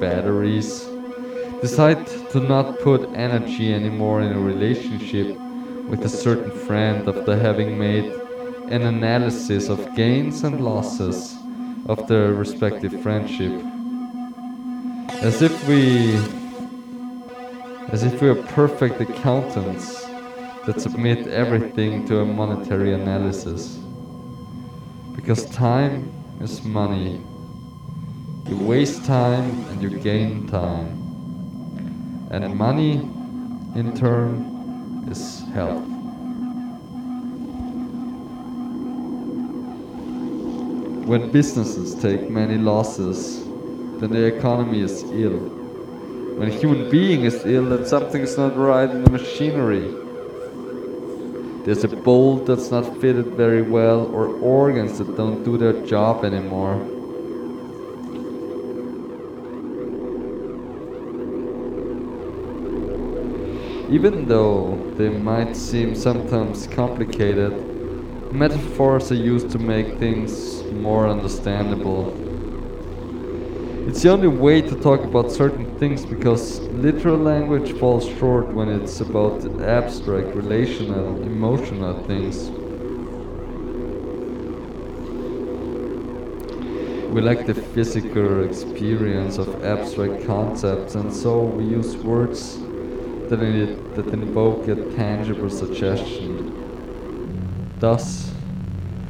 batteries, 0.01 0.94
decide 1.65 2.07
to 2.31 2.41
not 2.41 2.79
put 2.81 3.09
energy 3.15 3.73
anymore 3.73 4.21
in 4.21 4.33
a 4.33 4.39
relationship 4.39 5.29
with 5.89 6.05
a 6.05 6.09
certain 6.11 6.51
friend 6.67 7.09
after 7.09 7.39
having 7.39 7.79
made 7.79 8.05
an 8.69 8.83
analysis 8.83 9.71
of 9.71 9.79
gains 9.97 10.45
and 10.45 10.63
losses 10.63 11.35
of 11.87 12.07
their 12.07 12.35
respective 12.35 12.93
friendship. 13.03 13.55
As 15.29 15.41
if 15.41 15.55
we 15.67 16.17
as 17.95 18.03
if 18.03 18.21
we 18.21 18.29
are 18.29 18.43
perfect 18.61 19.01
accountants 19.01 20.05
that 20.67 20.83
submit 20.83 21.29
everything 21.29 22.07
to 22.09 22.19
a 22.19 22.27
monetary 22.27 22.93
analysis. 22.93 23.79
Because 25.17 25.47
time 25.47 26.13
is 26.43 26.63
money. 26.63 27.23
You 28.49 28.59
waste 28.59 29.07
time 29.07 29.49
and 29.69 29.83
you 29.83 29.89
gain 30.01 30.47
time. 30.47 31.04
And 32.35 32.57
money, 32.57 32.95
in 33.77 33.95
turn, 33.97 35.07
is 35.09 35.45
health. 35.55 35.85
When 41.07 41.31
businesses 41.31 41.95
take 41.95 42.29
many 42.29 42.59
losses, 42.59 43.45
then 44.01 44.11
the 44.11 44.25
economy 44.25 44.81
is 44.81 45.05
ill. 45.13 45.39
When 46.39 46.49
a 46.49 46.53
human 46.53 46.91
being 46.91 47.23
is 47.23 47.47
ill, 47.47 47.67
then 47.67 47.87
something 47.87 48.23
is 48.23 48.37
not 48.37 48.57
right 48.57 48.91
in 48.91 49.05
the 49.05 49.11
machinery. 49.11 49.95
There's 51.65 51.85
a 51.85 51.89
bolt 51.89 52.47
that's 52.47 52.73
not 52.73 52.97
fitted 53.01 53.27
very 53.37 53.63
well, 53.63 54.13
or 54.13 54.27
organs 54.27 54.99
that 54.99 55.17
don't 55.17 55.45
do 55.45 55.57
their 55.57 55.87
job 55.87 56.25
anymore. 56.25 56.85
Even 63.91 64.27
though 64.27 64.93
they 64.97 65.11
might 65.11 65.55
seem 65.55 65.95
sometimes 65.95 66.67
complicated, 66.67 67.53
metaphors 68.33 69.13
are 69.13 69.15
used 69.15 69.51
to 69.51 69.59
make 69.59 69.99
things 69.99 70.65
more 70.73 71.07
understandable. 71.07 72.09
It's 73.87 74.01
the 74.01 74.09
only 74.09 74.29
way 74.29 74.63
to 74.63 74.75
talk 74.77 75.05
about 75.05 75.31
certain 75.31 75.79
things 75.79 76.07
because 76.07 76.61
literal 76.61 77.19
language 77.19 77.79
falls 77.79 78.09
short 78.19 78.47
when 78.55 78.71
it's 78.71 79.03
about 79.03 79.45
abstract, 79.61 80.35
relational, 80.35 81.23
emotional 81.23 82.03
things. 82.05 82.49
We 87.13 87.21
lack 87.21 87.45
the 87.45 87.55
physical 87.55 88.45
experience 88.45 89.37
of 89.37 89.63
abstract 89.63 90.25
concepts, 90.27 90.95
and 90.95 91.13
so 91.13 91.43
we 91.43 91.65
use 91.65 91.97
words 91.99 92.64
that, 93.37 93.43
in 93.43 93.95
that 93.95 94.07
invoke 94.07 94.69
a 94.69 94.77
tangible 94.95 95.51
suggestion. 95.51 96.53
Thus, 97.79 98.33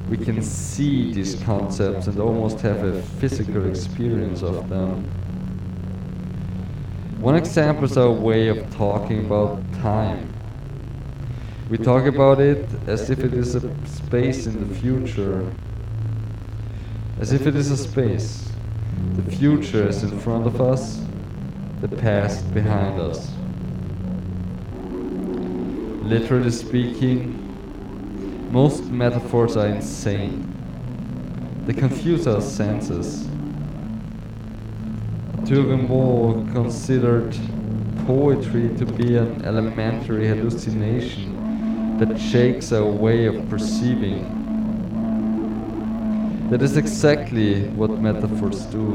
we 0.09 0.17
can 0.17 0.43
see 0.43 1.13
these 1.13 1.43
concepts 1.43 2.07
and 2.07 2.19
almost 2.19 2.61
have 2.61 2.85
a 2.85 3.03
physical 3.03 3.69
experience 3.69 4.43
of 4.43 4.69
them. 4.69 5.05
One 7.21 7.37
example 7.37 7.85
is 7.85 7.97
our 7.97 8.11
way 8.11 8.49
of 8.49 8.71
talking 8.75 9.27
about 9.27 9.63
time. 9.75 10.33
We 11.71 11.79
talk 11.79 12.05
about 12.05 12.41
it 12.41 12.69
as 12.87 13.09
if 13.09 13.21
it 13.21 13.33
is 13.33 13.55
a 13.55 13.87
space 13.87 14.47
in 14.47 14.69
the 14.69 14.75
future, 14.75 15.51
as 17.19 17.33
if 17.33 17.47
it 17.47 17.57
is 17.57 17.71
a 17.71 17.77
space. 17.77 18.51
The 19.15 19.31
future 19.37 19.89
is 19.89 20.03
in 20.03 20.19
front 20.21 20.47
of 20.47 20.61
us, 20.61 21.03
the 21.81 21.89
past 21.89 22.53
behind 22.53 23.01
us. 23.01 23.34
Literally 26.05 26.51
speaking, 26.51 27.41
most 28.53 28.85
metaphors 28.85 29.57
are 29.57 29.69
insane. 29.69 30.53
They 31.65 31.73
confuse 31.73 32.27
our 32.27 32.43
senses. 32.43 33.27
Tugendhat 35.47 36.53
considered 36.53 37.35
poetry 38.07 38.69
to 38.77 38.85
be 38.85 39.17
an 39.17 39.47
elementary 39.47 40.29
hallucination 40.29 41.99
that 41.99 42.21
shakes 42.21 42.71
our 42.71 42.85
way 42.85 43.25
of 43.25 43.49
perceiving. 43.49 44.29
That 46.51 46.61
is 46.61 46.77
exactly 46.77 47.67
what 47.69 47.99
metaphors 47.99 48.67
do. 48.67 48.91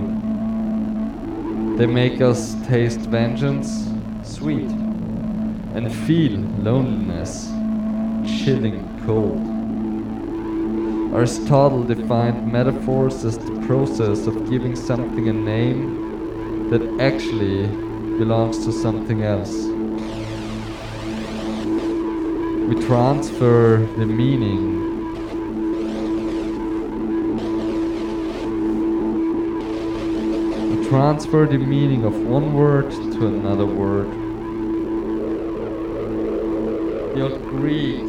They 1.75 1.87
make 1.87 2.21
us 2.21 2.53
taste 2.67 2.99
vengeance 2.99 3.89
sweet 4.21 4.69
and 5.73 5.93
feel 6.05 6.39
loneliness 6.59 7.47
chilling 8.43 8.79
cold. 9.05 9.39
Aristotle 11.13 11.83
defined 11.83 12.51
metaphors 12.51 13.25
as 13.25 13.37
the 13.37 13.65
process 13.67 14.27
of 14.27 14.49
giving 14.49 14.75
something 14.75 15.27
a 15.27 15.33
name 15.33 16.69
that 16.69 16.81
actually 16.99 17.67
belongs 18.17 18.63
to 18.65 18.71
something 18.71 19.23
else. 19.23 19.53
We 22.67 22.75
transfer 22.85 23.87
the 23.97 24.05
meaning 24.05 24.79
transfer 30.89 31.45
the 31.45 31.55
meaning 31.55 32.03
of 32.03 32.19
one 32.25 32.51
word 32.51 32.89
to 32.89 33.27
another 33.27 33.63
word. 33.63 34.28
The 37.19 37.25
old 37.25 37.41
Greek 37.41 37.99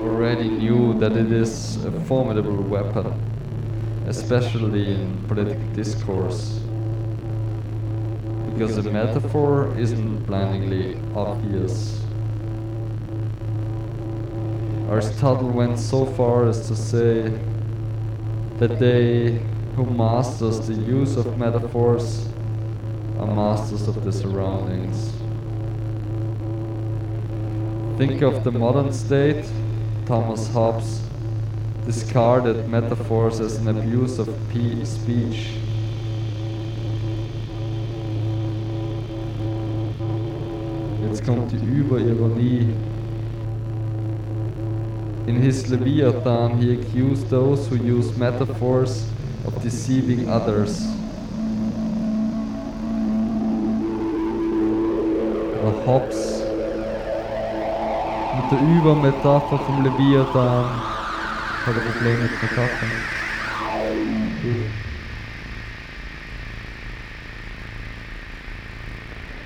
already 0.00 0.48
knew 0.48 0.98
that 0.98 1.12
it 1.12 1.30
is 1.30 1.76
a 1.84 1.90
formidable 2.06 2.62
weapon, 2.62 3.12
especially 4.06 4.94
in 4.94 5.22
political 5.28 5.62
discourse. 5.74 6.58
Because 8.48 8.82
the 8.82 8.90
metaphor 8.90 9.76
isn't 9.76 10.24
blindingly 10.24 10.98
obvious. 11.14 12.00
Aristotle 14.88 15.50
went 15.50 15.78
so 15.78 16.06
far 16.06 16.48
as 16.48 16.66
to 16.68 16.74
say 16.74 17.38
that 18.58 18.78
they 18.78 19.38
who 19.74 19.84
masters 19.84 20.66
the 20.66 20.72
use 20.72 21.18
of 21.18 21.36
metaphors 21.36 22.26
are 23.18 23.26
masters 23.26 23.86
of 23.86 24.02
the 24.02 24.12
surroundings. 24.12 25.12
Think 27.96 28.20
of 28.20 28.44
the 28.44 28.50
modern 28.50 28.92
state, 28.92 29.46
Thomas 30.04 30.52
Hobbes 30.52 31.00
discarded 31.86 32.68
metaphors 32.68 33.40
as 33.40 33.56
an 33.56 33.68
abuse 33.68 34.18
of 34.18 34.28
speech. 34.84 35.56
Jetzt 41.02 41.24
kommt 41.24 41.50
die 41.50 41.56
Überironie. 41.56 42.74
In 45.26 45.36
his 45.36 45.68
Leviathan, 45.70 46.58
he 46.58 46.74
accused 46.74 47.30
those 47.30 47.66
who 47.66 47.76
use 47.76 48.14
metaphors 48.18 49.08
of 49.46 49.62
deceiving 49.62 50.28
others. 50.28 50.86
Aber 55.62 55.82
Hobbes 55.86 56.35
mit 58.36 58.50
der 58.50 58.60
Übermetapher 58.60 59.58
vom 59.58 59.82
Leviathan 59.82 60.66
er 61.66 61.72
Problem 61.72 62.22
mit 62.22 62.30
Metaphern. 62.42 62.90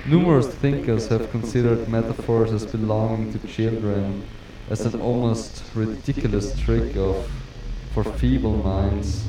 Numerous 0.07 0.47
thinkers 0.47 1.07
have 1.07 1.31
considered 1.31 1.87
metaphors 1.87 2.51
as 2.51 2.65
belonging 2.65 3.31
to 3.31 3.39
children, 3.47 4.23
as 4.69 4.85
an 4.85 4.99
almost 4.99 5.63
ridiculous 5.73 6.53
trick 6.59 6.95
of 6.97 7.15
for 7.93 8.03
feeble 8.03 8.57
minds. 8.57 9.23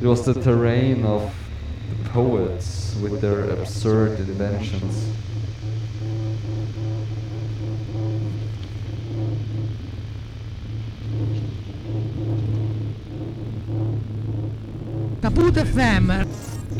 It 0.00 0.06
was 0.06 0.24
the 0.24 0.34
terrain 0.34 1.04
of 1.04 1.32
the 1.90 2.08
poets 2.10 2.96
with 3.00 3.20
their 3.20 3.50
absurd 3.50 4.18
inventions. 4.18 5.06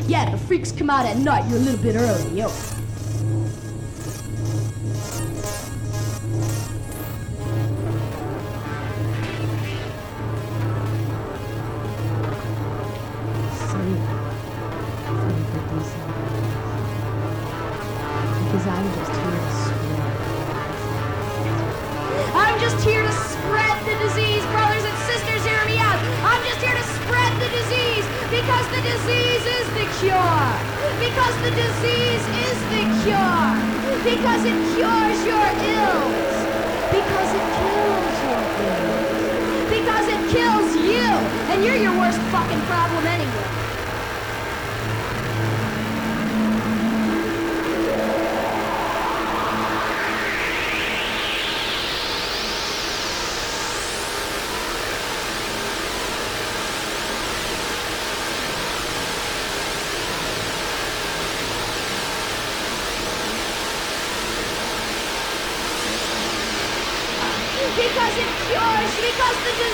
Yeah, 0.07 0.29
the 0.29 0.37
freaks 0.37 0.71
come 0.71 0.89
out 0.89 1.05
at 1.05 1.17
night. 1.17 1.49
You're 1.49 1.57
a 1.57 1.61
little 1.61 1.81
bit 1.81 1.95
early, 1.95 2.39
yo. 2.39 2.49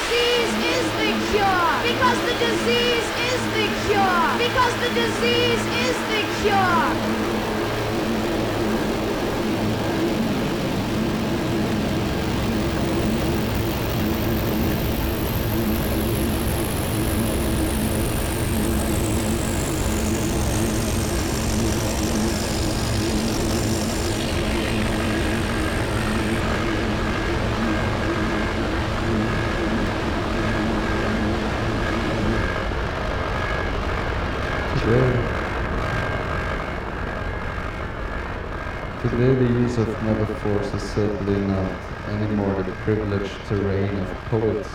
Disease 0.09 0.53
is 0.75 0.85
the 0.97 1.11
cure. 1.29 1.73
Because 1.85 2.19
the 2.25 2.35
disease 2.45 3.07
is 3.29 3.41
the 3.53 3.67
cure. 3.85 4.25
Because 4.37 4.73
the 4.81 4.91
disease 4.93 5.63
is 5.85 5.97
the 6.09 6.21
cure. 6.41 7.28
Today 39.19 39.47
the 39.47 39.59
use 39.59 39.77
of 39.77 40.01
metaphors 40.01 40.73
is 40.73 40.91
certainly 40.91 41.37
not 41.45 41.69
anymore 42.07 42.63
the 42.63 42.71
privileged 42.85 43.35
terrain 43.49 43.97
of 43.97 44.07
poets. 44.31 44.69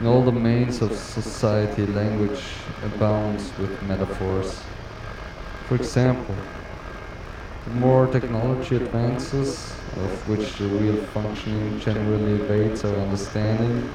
In 0.00 0.06
all 0.06 0.24
domains 0.24 0.80
of 0.80 0.94
society, 0.94 1.84
language 1.88 2.42
abounds 2.82 3.52
with 3.58 3.82
metaphors. 3.82 4.62
For 5.66 5.74
example, 5.74 6.34
the 7.66 7.74
more 7.74 8.06
technology 8.06 8.76
advances, 8.76 9.74
of 10.04 10.28
which 10.30 10.56
the 10.56 10.68
real 10.68 10.96
functioning 11.12 11.78
generally 11.80 12.32
evades 12.32 12.82
our 12.82 12.96
understanding, 12.96 13.92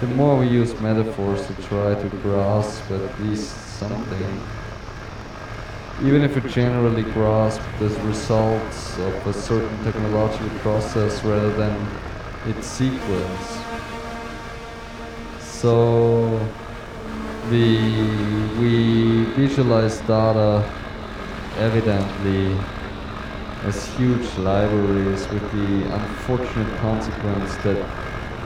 the 0.00 0.08
more 0.08 0.36
we 0.36 0.48
use 0.48 0.80
metaphors 0.80 1.46
to 1.46 1.54
try 1.62 1.94
to 1.94 2.08
grasp 2.08 2.90
at 2.90 3.20
least 3.20 3.78
something. 3.78 4.57
Even 6.04 6.22
if 6.22 6.34
we 6.36 6.48
generally 6.48 7.02
grasp 7.02 7.60
the 7.80 7.88
results 8.06 8.96
of 8.98 9.26
a 9.26 9.32
certain 9.32 9.84
technological 9.84 10.48
process 10.60 11.24
rather 11.24 11.50
than 11.50 11.74
its 12.46 12.68
sequence. 12.68 13.58
So 15.40 16.38
we, 17.50 17.78
we 18.60 19.24
visualize 19.34 19.98
data 20.02 20.64
evidently 21.58 22.56
as 23.64 23.84
huge 23.96 24.38
libraries 24.38 25.26
with 25.30 25.42
the 25.50 25.92
unfortunate 25.92 26.78
consequence 26.78 27.56
that 27.64 27.84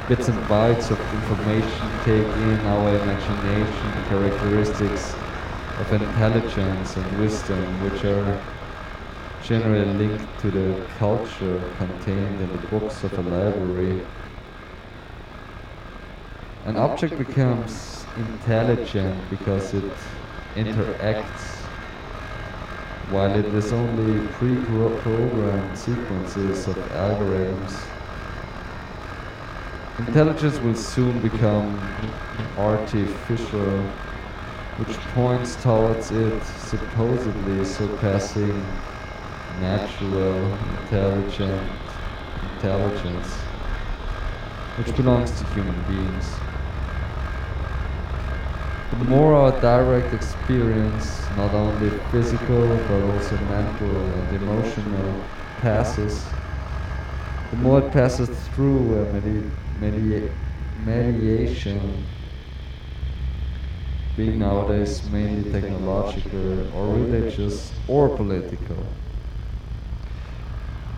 bits 0.09 0.29
and 0.29 0.39
bytes 0.49 0.91
of 0.91 0.99
information 1.15 1.91
take 2.07 2.27
in 2.27 2.67
our 2.67 2.89
imagination 2.89 3.93
characteristics 4.09 5.15
of 5.77 5.93
intelligence 5.93 6.97
and 6.97 7.17
wisdom 7.17 7.81
which 7.81 8.05
are 8.05 8.45
generally 9.41 9.93
linked 9.93 10.39
to 10.39 10.51
the 10.51 10.87
culture 10.99 11.73
contained 11.77 12.41
in 12.41 12.53
the 12.53 12.59
books 12.59 13.03
of 13.03 13.13
a 13.19 13.23
library. 13.23 14.07
An 16.65 16.77
object 16.77 17.19
becomes 17.19 18.07
intelligent 18.15 19.29
because 19.29 19.75
it 19.75 19.99
interacts 20.55 21.71
while 23.03 23.35
it 23.35 23.47
is 23.47 23.73
only 23.73 24.29
pre-programmed 24.29 25.77
sequences 25.77 26.69
of 26.69 26.77
algorithms. 26.77 27.95
Intelligence 29.99 30.59
will 30.61 30.75
soon 30.77 31.21
become 31.21 31.97
artificial, 32.57 33.99
which 34.83 35.07
points 35.07 35.57
towards 35.57 36.11
it 36.11 36.43
supposedly 36.43 37.65
surpassing 37.65 38.83
natural 39.49 40.59
intelligent 40.65 42.01
intelligence, 42.43 43.55
which 44.75 44.95
belongs 44.95 45.33
to 45.39 45.45
human 45.47 45.83
beings. 45.85 46.45
The 48.91 49.05
more 49.05 49.35
our 49.35 49.61
direct 49.61 50.13
experience, 50.13 51.29
not 51.33 51.53
only 51.53 51.91
physical 51.91 52.87
but 52.87 53.03
also 53.03 53.37
mental 53.39 54.15
and 54.15 54.33
emotional, 54.33 55.35
passes, 55.57 56.39
the 57.51 57.57
more 57.57 57.87
it 57.87 57.93
passes 57.93 58.49
through 58.49 59.01
a 59.01 59.13
medi- 59.13 59.53
media- 59.75 60.35
mediation 60.75 62.17
being 64.17 64.39
nowadays 64.39 65.05
mainly 65.11 65.51
technological 65.51 66.71
or 66.75 66.89
religious 66.89 67.73
or 67.89 68.17
political. 68.17 68.87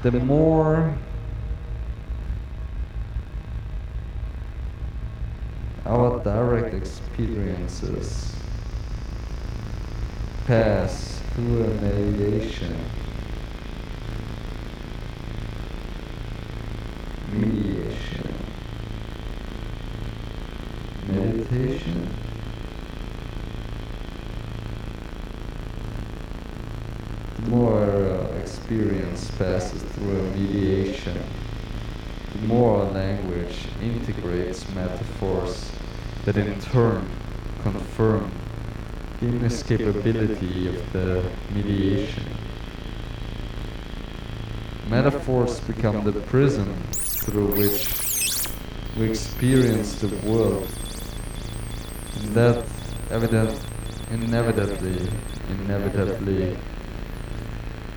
The 0.02 0.12
more 0.12 0.98
our 5.86 6.22
direct 6.24 6.74
experiences 6.74 8.34
pass 10.46 11.20
through 11.34 11.64
a 11.64 11.68
mediation 11.74 12.76
mediation 17.32 18.34
meditation 21.06 22.08
the 27.36 27.42
more 27.50 28.08
uh, 28.08 28.36
experience 28.64 29.30
passes 29.32 29.82
through 29.82 30.18
a 30.18 30.22
mediation 30.32 31.22
more 32.46 32.84
language 32.84 33.66
integrates 33.82 34.66
metaphors 34.74 35.70
that 36.24 36.38
in 36.38 36.58
turn 36.62 37.06
confirm 37.62 38.32
the 39.20 39.26
inescapability 39.26 40.68
of 40.68 40.92
the 40.94 41.30
mediation. 41.54 42.24
Metaphors 44.88 45.60
become 45.60 46.02
the 46.02 46.12
prism 46.22 46.74
through 46.92 47.48
which 47.48 48.48
we 48.98 49.10
experience 49.10 50.00
the 50.00 50.08
world. 50.26 50.66
And 52.16 52.34
that 52.34 52.66
evident, 53.10 53.60
inevitably, 54.10 55.06
inevitably, 55.50 56.56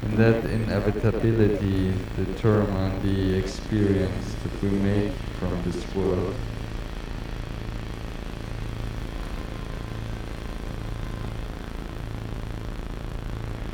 and 0.01 0.17
that 0.17 0.45
inevitability 0.45 1.93
determine 2.15 3.01
the 3.01 3.35
experience 3.35 4.35
that 4.43 4.61
we 4.61 4.69
make 4.69 5.11
from 5.39 5.61
this 5.63 5.83
world. 5.95 6.35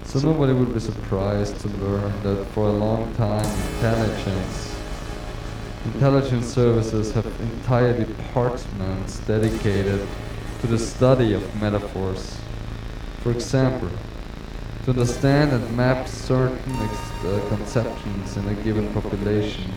So 0.06 0.20
nobody 0.20 0.54
would 0.54 0.74
be 0.74 0.80
surprised 0.80 1.60
to 1.62 1.68
learn 1.70 2.24
that 2.24 2.46
for 2.54 2.68
a 2.68 2.72
long 2.72 3.14
time 3.16 3.46
intelligence 3.74 4.74
intelligence 5.86 6.48
services 6.48 7.12
have 7.14 7.26
entire 7.42 7.94
departments 7.94 9.20
dedicated 9.20 10.08
to 10.62 10.68
the 10.68 10.78
study 10.78 11.34
of 11.34 11.44
metaphors. 11.62 12.40
For 13.22 13.32
example, 13.32 13.90
to 14.84 14.92
understand 14.92 15.52
and 15.52 15.78
map 15.78 16.08
certain 16.08 16.74
uh, 16.76 17.46
conceptions 17.50 18.38
in 18.38 18.48
a 18.48 18.54
given 18.56 18.94
population, 18.94 19.72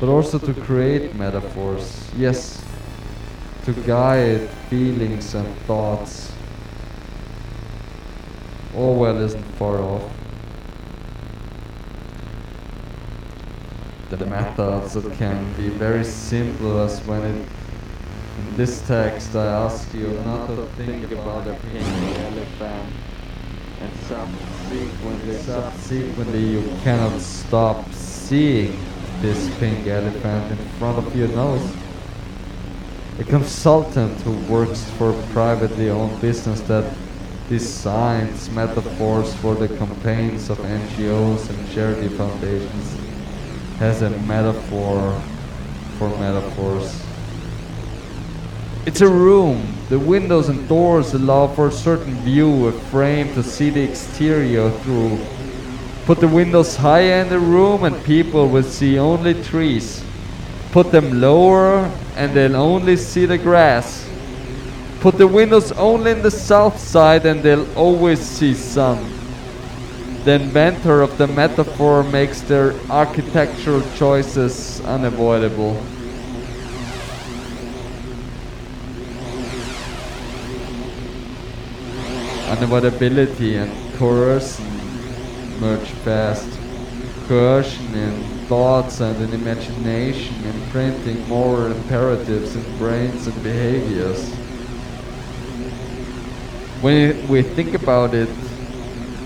but 0.00 0.08
also 0.08 0.38
to 0.38 0.54
create 0.54 1.14
metaphors, 1.14 2.08
yes, 2.16 2.64
to 3.64 3.72
guide 3.72 4.48
feelings 4.68 5.34
and 5.34 5.46
thoughts 5.66 6.32
Orwell 8.74 9.18
isn't 9.18 9.44
far 9.56 9.80
off. 9.80 10.10
The 14.08 14.26
methods 14.26 14.94
that 14.94 15.12
can 15.14 15.52
be 15.54 15.68
very 15.68 16.04
simple 16.04 16.80
as 16.80 17.00
when 17.06 17.22
it 17.22 17.48
in 18.38 18.56
this 18.56 18.86
text 18.86 19.36
I 19.36 19.44
ask 19.46 19.92
you 19.92 20.08
not 20.24 20.46
to 20.46 20.66
think 20.76 21.10
about 21.12 21.46
a 21.46 21.54
pink 21.54 21.86
elephant 22.18 23.01
subsequently, 24.08 25.36
subsequently 25.38 26.44
you 26.44 26.62
cannot 26.82 27.20
stop 27.20 27.90
seeing 27.92 28.78
this 29.20 29.56
pink 29.58 29.86
elephant 29.86 30.50
in 30.50 30.58
front 30.78 30.98
of 30.98 31.14
your 31.16 31.28
nose. 31.28 31.74
A 33.18 33.24
consultant 33.24 34.18
who 34.22 34.32
works 34.52 34.84
for 34.96 35.10
a 35.10 35.22
privately 35.28 35.90
owned 35.90 36.20
business 36.20 36.60
that 36.62 36.92
designs 37.48 38.50
metaphors 38.50 39.34
for 39.34 39.54
the 39.54 39.68
campaigns 39.76 40.48
of 40.48 40.58
NGOs 40.58 41.50
and 41.50 41.72
charity 41.72 42.08
foundations 42.08 42.96
has 43.78 44.02
a 44.02 44.10
metaphor 44.10 45.20
for 45.98 46.08
metaphors. 46.18 47.01
It's 48.84 49.00
a 49.00 49.08
room. 49.08 49.74
The 49.90 49.98
windows 49.98 50.48
and 50.48 50.68
doors 50.68 51.14
allow 51.14 51.46
for 51.46 51.68
a 51.68 51.72
certain 51.72 52.14
view, 52.24 52.66
a 52.66 52.72
frame 52.72 53.32
to 53.34 53.42
see 53.44 53.70
the 53.70 53.80
exterior 53.80 54.70
through. 54.80 55.20
Put 56.04 56.18
the 56.18 56.26
windows 56.26 56.74
higher 56.74 57.22
in 57.22 57.28
the 57.28 57.38
room 57.38 57.84
and 57.84 58.02
people 58.02 58.48
will 58.48 58.64
see 58.64 58.98
only 58.98 59.40
trees. 59.44 60.04
Put 60.72 60.90
them 60.90 61.20
lower 61.20 61.92
and 62.16 62.34
they'll 62.34 62.56
only 62.56 62.96
see 62.96 63.24
the 63.24 63.38
grass. 63.38 64.04
Put 64.98 65.16
the 65.16 65.28
windows 65.28 65.70
only 65.72 66.10
in 66.10 66.22
the 66.22 66.30
south 66.32 66.76
side 66.76 67.24
and 67.24 67.40
they'll 67.40 67.72
always 67.78 68.18
see 68.18 68.52
sun. 68.52 68.98
The 70.24 70.32
inventor 70.32 71.02
of 71.02 71.18
the 71.18 71.28
metaphor 71.28 72.02
makes 72.02 72.40
their 72.40 72.74
architectural 72.90 73.82
choices 73.94 74.80
unavoidable. 74.80 75.80
Unavoidability 82.54 83.56
and 83.62 83.72
coercion 83.96 84.70
merge 85.60 85.90
fast. 86.04 86.48
Coercion 87.28 87.94
in 87.94 88.46
thoughts 88.46 89.00
and 89.00 89.16
in 89.22 89.32
imagination, 89.32 90.36
imprinting 90.44 91.26
moral 91.28 91.72
imperatives 91.72 92.54
in 92.54 92.78
brains 92.78 93.26
and 93.26 93.42
behaviors 93.42 94.32
when 96.82 97.28
we 97.28 97.42
think 97.42 97.74
about 97.74 98.12
it, 98.12 98.28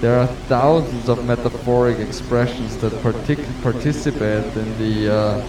there 0.02 0.18
are 0.18 0.26
thousands 0.46 1.08
of 1.08 1.24
metaphoric 1.24 1.98
expressions 1.98 2.76
that 2.82 2.92
partic- 3.02 3.62
participate 3.62 4.44
in 4.54 4.78
the 4.78 5.10
uh, 5.10 5.48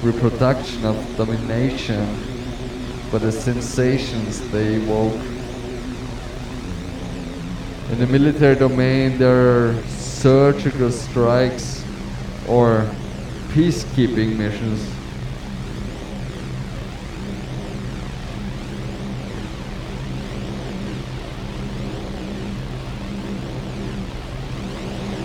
reproduction 0.00 0.84
of 0.84 0.96
domination 1.16 2.06
but 3.10 3.22
the 3.22 3.32
sensations 3.32 4.40
they 4.52 4.74
evoke. 4.74 5.37
In 7.90 7.98
the 8.00 8.06
military 8.06 8.54
domain, 8.54 9.16
there 9.16 9.70
are 9.70 9.82
surgical 9.86 10.90
strikes 10.90 11.82
or 12.46 12.86
peacekeeping 13.48 14.36
missions. 14.36 14.86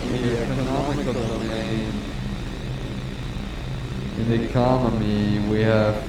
In 0.08 0.22
the 0.22 0.42
economical 0.42 1.14
domain, 1.14 1.92
in 4.20 4.30
the 4.30 4.42
economy, 4.42 5.40
we 5.50 5.62
have 5.64 6.02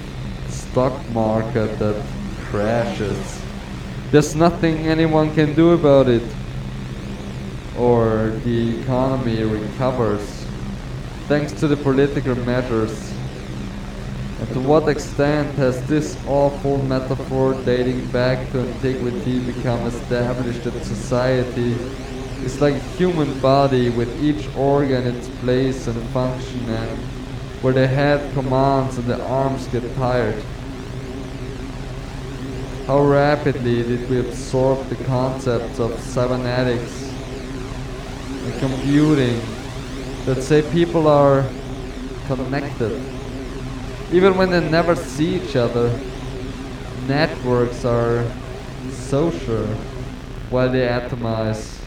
stock 0.48 0.92
market 1.10 1.80
that 1.80 2.00
crashes. 2.44 3.42
There's 4.12 4.36
nothing 4.36 4.86
anyone 4.86 5.34
can 5.34 5.56
do 5.56 5.72
about 5.72 6.08
it. 6.08 6.22
Or 7.78 8.30
the 8.44 8.80
economy 8.80 9.42
recovers 9.42 10.44
thanks 11.26 11.52
to 11.54 11.66
the 11.66 11.76
political 11.76 12.36
measures. 12.36 13.12
And 14.40 14.48
to 14.50 14.60
what 14.60 14.88
extent 14.88 15.54
has 15.56 15.84
this 15.86 16.16
awful 16.28 16.78
metaphor 16.84 17.54
dating 17.64 18.06
back 18.10 18.50
to 18.52 18.60
antiquity 18.60 19.40
become 19.40 19.86
established 19.86 20.66
in 20.66 20.82
society? 20.82 21.72
It's 22.44 22.60
like 22.60 22.74
a 22.74 22.86
human 22.98 23.40
body 23.40 23.90
with 23.90 24.22
each 24.22 24.54
organ 24.54 25.06
its 25.06 25.28
place 25.40 25.86
and 25.86 26.00
function 26.10 26.68
and 26.68 26.98
where 27.62 27.72
the 27.72 27.86
head 27.86 28.32
commands 28.34 28.98
and 28.98 29.06
the 29.06 29.20
arms 29.24 29.66
get 29.68 29.82
tired. 29.96 30.40
How 32.86 33.00
rapidly 33.00 33.82
did 33.82 34.10
we 34.10 34.20
absorb 34.20 34.86
the 34.90 34.96
concepts 35.06 35.80
of 35.80 35.98
cybernetics 36.00 37.03
computing 38.60 39.40
that 40.26 40.42
say 40.42 40.62
people 40.72 41.06
are 41.06 41.44
connected 42.26 43.00
even 44.12 44.36
when 44.36 44.50
they 44.50 44.60
never 44.70 44.94
see 44.94 45.34
each 45.34 45.56
other. 45.56 45.88
Networks 47.08 47.84
are 47.84 48.24
social 48.90 49.66
while 50.50 50.70
they 50.70 50.86
atomize. 50.86 51.80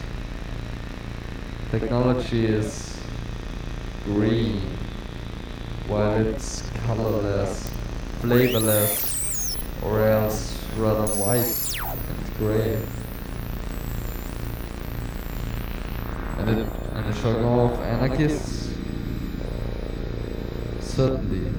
Technology 1.70 2.46
is 2.46 2.98
green 4.04 4.60
while 5.86 6.20
it's 6.26 6.68
colorless, 6.86 7.70
flavorless, 8.20 9.56
or 9.82 10.06
else 10.06 10.54
rather 10.76 11.06
white 11.14 11.76
and 12.10 12.36
grey. 12.36 12.78
And 16.38 16.50
a, 16.50 16.62
and 16.94 17.06
a 17.06 17.20
jargon 17.20 17.44
of 17.44 17.80
anarchists? 17.80 18.70
Certainly. 20.80 21.50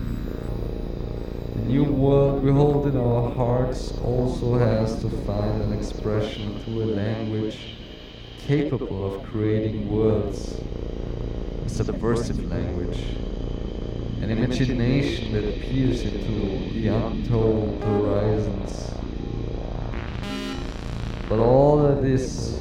The 1.56 1.62
new 1.66 1.84
world 1.84 2.44
we 2.44 2.52
hold 2.52 2.88
in 2.88 2.98
our 2.98 3.30
hearts 3.32 3.92
also 4.04 4.58
has 4.58 5.02
to 5.02 5.10
find 5.10 5.62
an 5.62 5.74
expression 5.74 6.60
through 6.62 6.84
a 6.84 6.90
language 6.96 7.76
capable 8.48 9.14
of 9.14 9.24
creating 9.24 9.92
worlds, 9.92 10.60
a 11.66 11.70
subversive 11.70 12.50
language, 12.50 13.00
an 14.22 14.32
imagination 14.32 15.34
that 15.34 15.62
peers 15.62 16.02
into 16.04 16.74
the 16.74 16.88
untold 16.88 17.84
horizons. 17.84 18.92
But 21.28 21.40
all 21.40 21.78
that 21.84 22.04
is 22.04 22.60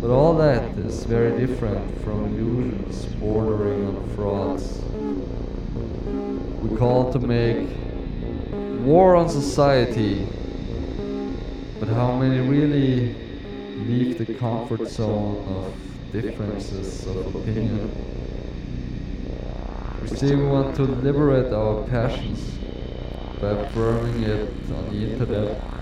but 0.00 0.10
all 0.10 0.36
that 0.36 0.62
is 0.78 1.04
very 1.04 1.36
different 1.44 2.00
from 2.04 2.24
illusions 2.26 3.06
bordering 3.16 3.84
on 3.84 4.08
frauds. 4.14 4.80
We 6.62 6.76
call 6.78 7.12
to 7.12 7.18
make 7.18 7.68
war 8.84 9.16
on 9.16 9.28
society, 9.28 10.24
but 11.80 11.88
how 11.88 12.16
many 12.16 12.38
really 12.38 13.14
leave 13.88 14.18
the 14.18 14.34
comfort 14.34 14.88
zone 14.88 15.44
of 15.48 16.12
differences 16.12 17.06
of 17.06 17.34
opinion? 17.34 17.90
We 20.00 20.08
say 20.16 20.36
we 20.36 20.46
want 20.46 20.76
to 20.76 20.82
liberate 20.82 21.52
our 21.52 21.82
passions 21.88 22.58
by 23.40 23.48
affirming 23.48 24.22
it 24.22 24.48
on 24.72 24.90
the 24.90 25.12
internet. 25.12 25.77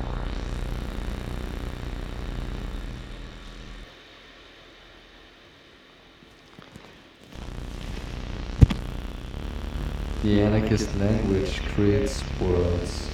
The 10.26 10.42
anarchist 10.42 10.92
language 10.96 11.62
creates 11.66 12.20
worlds. 12.40 13.08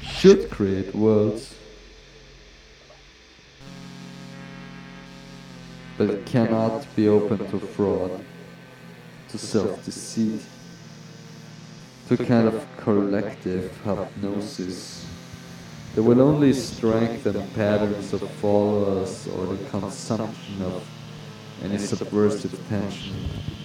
Should 0.00 0.48
create 0.48 0.94
worlds. 0.94 1.54
But 5.98 6.24
cannot 6.24 6.86
be 6.96 7.06
open 7.08 7.36
to 7.50 7.58
fraud, 7.58 8.24
to 9.28 9.36
self 9.36 9.84
deceit, 9.84 10.40
to 12.08 12.16
kind 12.16 12.48
of 12.48 12.66
collective 12.78 13.78
hypnosis 13.84 15.04
that 15.96 16.02
will 16.02 16.22
only 16.22 16.54
strengthen 16.54 17.46
patterns 17.50 18.14
of 18.14 18.22
followers 18.40 19.28
or 19.28 19.54
the 19.54 19.68
consumption 19.68 20.62
of 20.62 20.82
any 21.62 21.76
subversive 21.76 22.58
tension. 22.70 23.59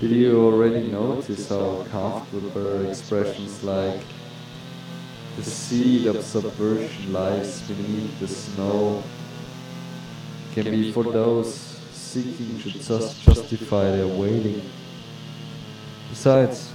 Did 0.00 0.10
you 0.10 0.44
already 0.44 0.88
notice 0.88 1.48
how 1.48 1.86
comfortable 1.92 2.90
expressions 2.90 3.62
like 3.62 4.00
the 5.36 5.44
seed 5.44 6.08
of 6.08 6.20
subversion 6.24 7.12
lies 7.12 7.62
beneath 7.62 8.18
the 8.18 8.26
snow 8.26 9.04
can 10.52 10.64
be 10.64 10.90
for 10.90 11.04
those 11.04 11.54
seeking 11.92 12.58
to 12.58 12.70
just 12.72 13.22
justify 13.22 13.84
their 13.84 14.08
waiting? 14.08 14.62
Besides, 16.10 16.72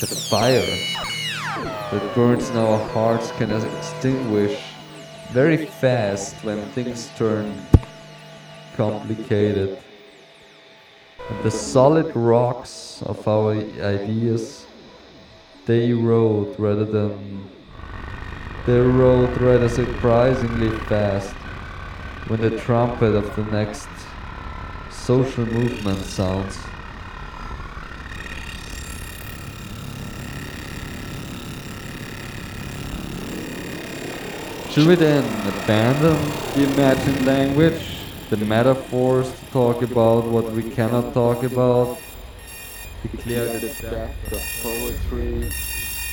the 0.00 0.08
fire 0.28 0.60
that 1.92 2.14
burns 2.16 2.50
in 2.50 2.56
our 2.56 2.84
hearts 2.88 3.30
can 3.38 3.52
extinguish 3.52 4.60
very 5.30 5.66
fast 5.66 6.34
when 6.42 6.60
things 6.72 7.10
turn 7.16 7.64
complicated. 8.76 9.78
The 11.28 11.50
solid 11.50 12.14
rocks 12.14 13.02
of 13.02 13.26
our 13.26 13.52
ideas, 13.52 14.66
they 15.66 15.90
erode 15.90 16.58
rather 16.58 16.84
than 16.84 17.48
they 18.66 18.76
erode 18.76 19.40
rather 19.40 19.68
surprisingly 19.68 20.70
fast 20.88 21.34
when 22.28 22.40
the 22.40 22.56
trumpet 22.58 23.14
of 23.14 23.36
the 23.36 23.44
next 23.44 23.88
social 24.90 25.46
movement 25.46 26.04
sounds. 26.04 26.58
Should 34.70 34.88
we 34.88 34.94
then 34.96 35.24
abandon 35.46 36.32
the 36.54 36.64
imagined 36.64 37.24
language, 37.24 38.02
the 38.30 38.36
metaphors 38.36 39.45
talk 39.56 39.80
about 39.80 40.26
what 40.26 40.52
we 40.52 40.62
cannot 40.70 41.14
talk 41.14 41.42
about, 41.42 41.96
declare 43.02 43.58
the 43.58 43.72
death 43.80 44.32
of 44.36 44.42
poetry? 44.62 45.48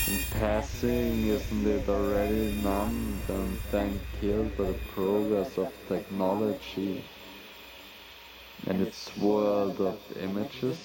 In 0.07 0.19
passing, 0.39 1.27
isn't 1.27 1.67
it 1.67 1.89
already 1.89 2.53
numbed 2.63 3.19
and 3.27 3.59
then 3.69 3.99
killed 4.21 4.55
by 4.55 4.63
the 4.63 4.79
progress 4.95 5.57
of 5.57 5.73
technology 5.89 7.03
and 8.67 8.81
its 8.81 9.11
world 9.17 9.77
of 9.81 9.99
images? 10.27 10.77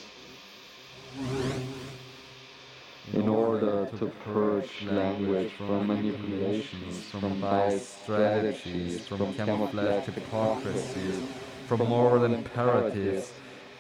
In 3.13 3.29
order 3.29 3.89
to 3.99 4.07
purge 4.25 4.83
language 4.83 5.53
from 5.53 5.87
manipulations, 5.87 7.05
from 7.13 7.41
biased 7.41 8.03
strategies, 8.03 9.07
from 9.07 9.33
camouflage 9.35 10.07
hypocrisies, 10.07 11.23
from 11.69 11.89
moral 11.89 12.25
imperatives 12.25 13.31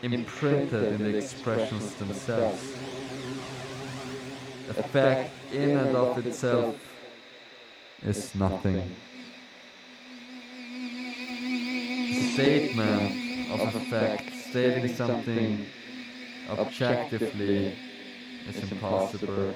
imprinted 0.02 0.92
in 0.92 1.02
the 1.02 1.16
expressions 1.18 1.94
themselves 1.94 2.76
a 4.78 4.82
fact 4.82 5.32
in 5.52 5.76
and 5.76 5.96
of 5.96 6.24
itself 6.26 6.76
is 8.02 8.34
nothing. 8.34 8.94
A 12.10 12.32
statement 12.34 13.50
of 13.50 13.74
a 13.74 13.80
fact 13.90 14.30
stating 14.50 14.94
something 14.94 15.66
objectively 16.50 17.74
is 18.46 18.70
impossible. 18.70 19.54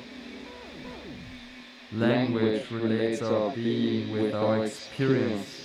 Language 1.93 2.71
relates 2.71 3.23
our 3.23 3.51
being 3.51 4.11
with 4.11 4.35
our 4.35 4.65
experience. 4.65 5.62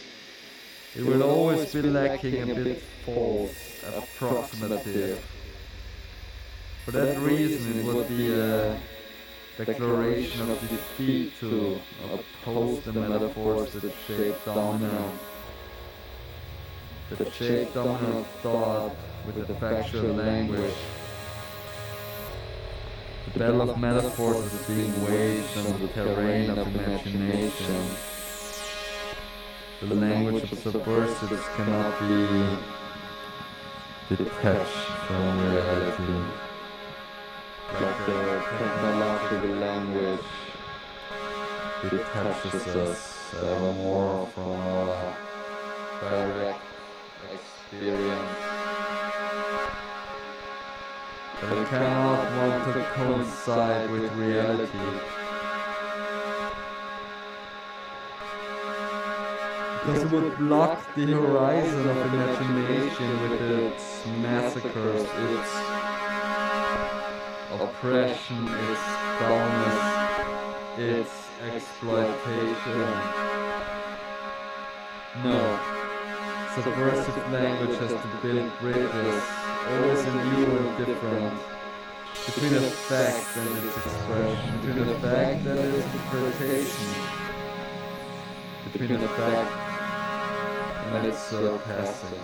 It 0.98 1.06
will 1.06 1.22
always 1.22 1.72
be 1.72 1.84
lacking 1.84 2.50
a 2.50 2.56
bit 2.56 2.82
false, 3.06 3.84
approximative. 3.95 5.24
For 6.86 6.91
that 6.91 7.20
reason, 7.20 7.80
it 7.80 7.86
would 7.86 8.08
be 8.08 8.34
a 8.34 8.80
declaration 9.60 10.50
of 10.50 10.60
defeat 10.62 11.39
to 11.41 11.80
oppose 12.12 12.84
the 12.84 12.93
metaphors 12.93 13.74
that 13.74 13.93
shape 14.08 14.43
dominant, 14.43 15.14
that 17.12 17.32
shape 17.32 17.76
dominant 17.76 18.26
thought 18.41 18.95
with 19.28 19.45
the 19.45 19.54
factual 19.54 20.16
language. 20.16 20.74
The 23.32 23.39
battle 23.39 23.70
of 23.70 23.78
metaphors 23.78 24.52
is 24.52 24.66
being 24.66 25.06
waged 25.06 25.58
on 25.58 25.80
the 25.80 25.89
terrain 25.89 26.50
of 26.50 26.68
imagination. 26.74 27.86
The 29.80 29.94
language 29.94 30.52
of 30.52 30.58
subversives 30.58 31.44
cannot 31.56 32.00
be 32.00 32.58
detached 34.16 34.88
from 35.06 35.40
reality 35.40 36.14
like 37.74 38.06
the 38.08 38.44
technological 38.58 39.56
language 39.58 40.26
detaches 41.84 42.76
us 42.76 43.36
ever 43.36 43.74
more 43.74 44.26
from 44.34 44.52
our 44.52 45.16
direct 46.02 46.64
experience. 47.32 48.38
But 51.40 51.56
it 51.56 51.68
cannot 51.68 52.36
want 52.36 52.74
to 52.74 52.84
coincide 52.96 53.92
with 53.92 54.12
reality. 54.14 55.16
Because 59.88 60.04
it 60.04 60.12
would 60.12 60.38
block 60.38 60.96
the 60.96 61.06
horizon 61.06 61.88
of 61.88 62.14
imagination 62.14 63.22
with 63.22 63.42
its 63.42 64.06
massacres, 64.22 65.04
its 65.04 65.52
oppression, 67.54 68.50
its 68.50 68.86
dullness, 69.18 69.80
its 70.78 71.14
exploitation. 71.42 72.90
No. 75.24 75.40
Subversive 76.54 77.32
language 77.32 77.78
has 77.80 77.92
to 77.92 78.20
build 78.22 78.52
bridges, 78.60 79.24
always 79.70 80.04
new 80.06 80.52
and 80.58 80.86
different, 80.86 81.40
between 82.26 82.56
a 82.56 82.60
fact 82.60 83.38
and 83.38 83.58
its 83.66 83.78
expression, 83.78 84.60
between 84.60 84.90
a 84.90 85.00
fact 85.00 85.46
and 85.48 85.60
its 85.60 85.94
interpretation, 85.94 86.88
between 88.70 88.92
a 88.92 89.08
fact 89.08 89.66
and 90.96 91.08
its 91.08 91.20
surpassing. 91.20 92.20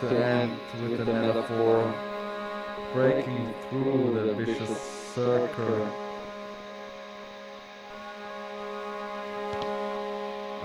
To 0.00 0.24
end 0.24 0.58
with 0.82 1.00
a 1.00 1.04
metaphor, 1.04 1.94
breaking 2.92 3.54
through 3.68 4.14
the 4.14 4.34
vicious 4.34 4.80
circle 5.14 5.86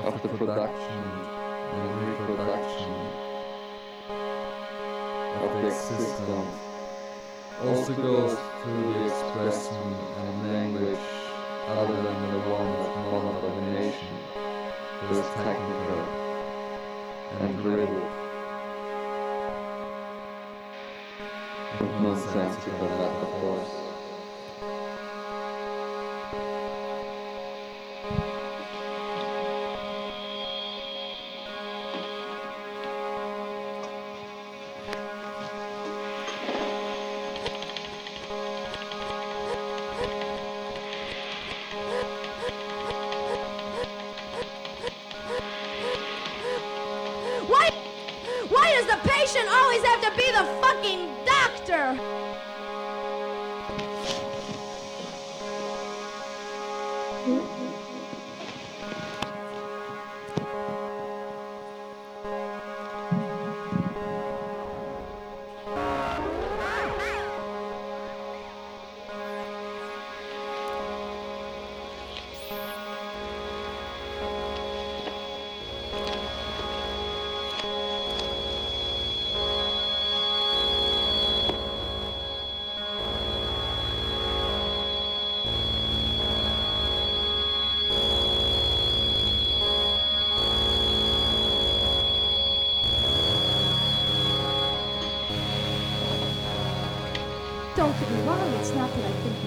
of 0.04 0.22
the 0.22 0.30
production 0.30 1.04
and 1.74 2.08
reproduction 2.08 2.92
of 5.42 5.62
the 5.62 5.68
existence. 5.68 6.56
also 7.62 7.94
goes 7.94 8.38
through 8.64 8.94
the 8.94 9.06
expression 9.06 9.96
and 10.18 10.54
language 10.54 11.00
other 11.68 11.96
than 11.96 12.32
the 12.32 12.40
one 12.50 12.68
of 12.68 12.90
non-domination, 13.12 14.16
that 14.36 14.55
is 15.04 15.20
technical 15.36 16.00
and 17.42 17.66
riddled 17.66 18.12
with 21.80 22.02
nonsensical 22.02 22.90
metaphors. 22.90 23.68
Why? 23.68 23.85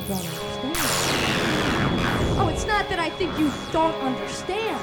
Don't 0.08 0.24
understand. 0.24 0.72
Oh, 2.40 2.48
it's 2.48 2.64
not 2.64 2.88
that 2.88 2.96
I 2.96 3.12
think 3.20 3.36
you 3.36 3.52
don't 3.76 3.92
understand. 4.00 4.80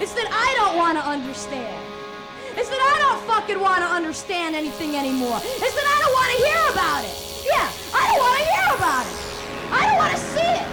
It's 0.00 0.16
that 0.16 0.32
I 0.32 0.48
don't 0.56 0.80
want 0.80 0.96
to 0.96 1.04
understand. 1.04 1.76
It's 2.56 2.72
that 2.72 2.80
I 2.80 2.96
don't 3.04 3.20
fucking 3.28 3.60
want 3.60 3.84
to 3.84 3.90
understand 3.92 4.56
anything 4.56 4.96
anymore. 4.96 5.36
It's 5.44 5.76
that 5.76 5.84
I 5.84 5.96
don't 6.00 6.14
want 6.16 6.30
to 6.32 6.38
hear 6.40 6.62
about 6.72 7.04
it. 7.04 7.16
Yeah, 7.44 7.68
I 7.92 8.00
don't 8.08 8.20
want 8.24 8.36
to 8.40 8.44
hear 8.48 8.68
about 8.80 9.04
it. 9.04 9.16
I 9.76 9.80
don't 9.84 9.98
want 10.00 10.12
to 10.16 10.22
see 10.32 10.52
it. 10.56 10.66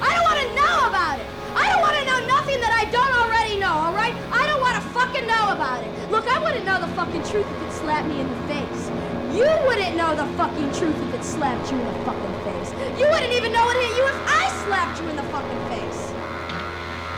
I 0.00 0.08
don't 0.16 0.24
want 0.24 0.40
to 0.40 0.48
know 0.56 0.76
about 0.88 1.20
it. 1.20 1.28
I 1.60 1.68
don't 1.68 1.84
want 1.84 1.96
to 2.00 2.04
know 2.08 2.20
nothing 2.24 2.56
that 2.64 2.72
I 2.72 2.88
don't 2.88 3.14
already 3.20 3.60
know, 3.60 3.74
all 3.84 3.92
right? 3.92 4.16
I 4.32 4.48
don't 4.48 4.64
want 4.64 4.80
to 4.80 4.84
fucking 4.96 5.28
know 5.28 5.52
about 5.52 5.84
it. 5.84 5.92
Look, 6.08 6.24
I 6.24 6.40
wouldn't 6.40 6.64
know 6.64 6.80
the 6.80 6.88
fucking 6.96 7.20
truth 7.28 7.44
if 7.44 7.60
it 7.68 7.72
slapped 7.84 8.08
me 8.08 8.16
in 8.16 8.28
the 8.32 8.40
face. 8.48 8.88
You 9.36 9.44
wouldn't 9.68 9.92
know 9.92 10.16
the 10.16 10.24
fucking 10.40 10.72
truth 10.72 10.96
slapped 11.28 11.70
you 11.70 11.78
in 11.78 11.86
the 11.86 11.92
fucking 12.06 12.34
face. 12.44 12.72
You 12.98 13.06
wouldn't 13.10 13.32
even 13.34 13.52
know 13.52 13.66
it 13.70 13.78
hit 13.86 13.96
you 13.96 14.06
if 14.08 14.20
I 14.26 14.48
slapped 14.64 15.00
you 15.00 15.08
in 15.10 15.16
the 15.16 15.22
fucking 15.24 15.60
face. 15.68 16.14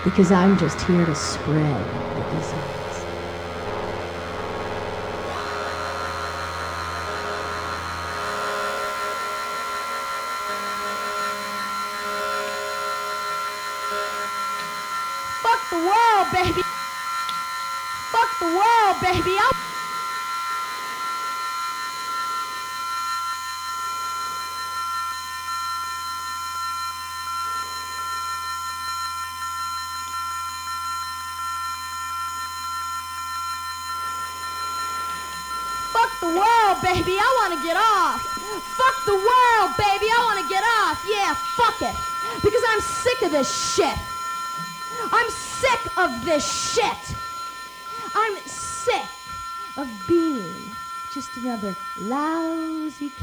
Because 0.05 0.33
I'm 0.33 0.57
just 0.59 0.81
here 0.83 1.07
to 1.07 1.15
spread 1.15 2.10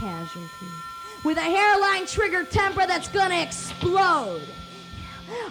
casualty 0.08 0.72
with 1.26 1.38
a 1.38 1.42
hairline 1.42 2.06
trigger 2.06 2.46
temper 2.46 2.86
that's 2.88 3.10
gonna 3.10 3.42
explode. 3.42 4.48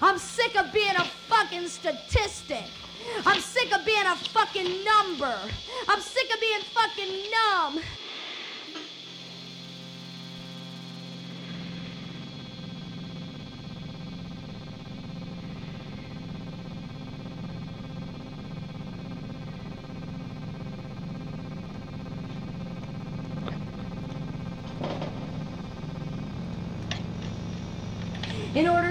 I'm 0.01 0.19
sick 0.19 0.59
of 0.59 0.73
being 0.73 0.97
a 0.97 1.05
fucking 1.29 1.69
statistic. 1.69 2.65
I'm 3.27 3.41
sick 3.41 3.77
of 3.77 3.85
being 3.85 4.07
a 4.07 4.17
fucking 4.17 4.85
number. 4.85 5.37
I'm 5.89 6.01
sick 6.01 6.33
of 6.33 6.41
being 6.41 6.63
fucking 6.73 7.13
numb. 7.35 7.46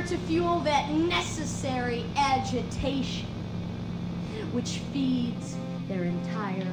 To 0.08 0.18
fuel 0.20 0.60
that 0.60 0.91
necessary 0.91 2.06
agitation 2.16 3.28
which 4.51 4.78
feeds 4.93 5.56
their 5.88 6.03
entire 6.03 6.72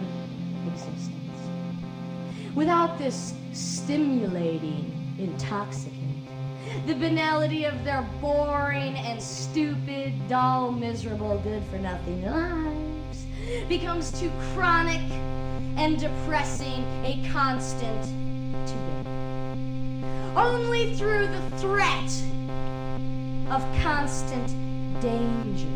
existence. 0.67 1.19
Without 2.55 2.99
this 2.99 3.33
stimulating 3.53 4.93
intoxicant, 5.19 6.27
the 6.87 6.95
banality 6.95 7.65
of 7.65 7.85
their 7.85 8.03
boring 8.21 8.97
and 8.97 9.23
stupid, 9.23 10.13
dull, 10.29 10.71
miserable, 10.71 11.39
good 11.39 11.63
for 11.71 11.79
nothing 11.79 12.23
lives 12.27 13.25
becomes 13.67 14.19
too 14.21 14.31
chronic 14.53 15.01
and 15.79 15.99
depressing 15.99 16.85
a 17.05 17.27
constant 17.33 18.05
to 18.67 18.75
bear. 18.75 20.37
Only 20.37 20.95
through 20.97 21.29
the 21.29 21.59
threat 21.59 22.11
of 23.53 23.63
constant 23.83 24.49
danger 25.01 25.69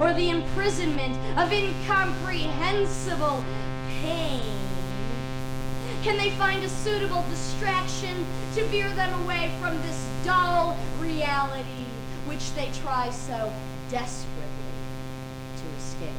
or 0.00 0.12
the 0.12 0.30
imprisonment 0.30 1.16
of 1.38 1.52
incomprehensible 1.52 3.44
pain. 4.02 4.42
Can 6.02 6.16
they 6.16 6.30
find 6.32 6.62
a 6.64 6.68
suitable 6.68 7.24
distraction 7.30 8.26
to 8.54 8.64
veer 8.66 8.90
them 8.90 9.12
away 9.22 9.50
from 9.60 9.76
this 9.82 10.08
dull 10.24 10.76
reality 11.00 11.86
which 12.28 12.52
they 12.54 12.70
try 12.82 13.08
so 13.10 13.50
desperately 13.90 14.44
to 15.56 15.66
escape. 15.78 16.10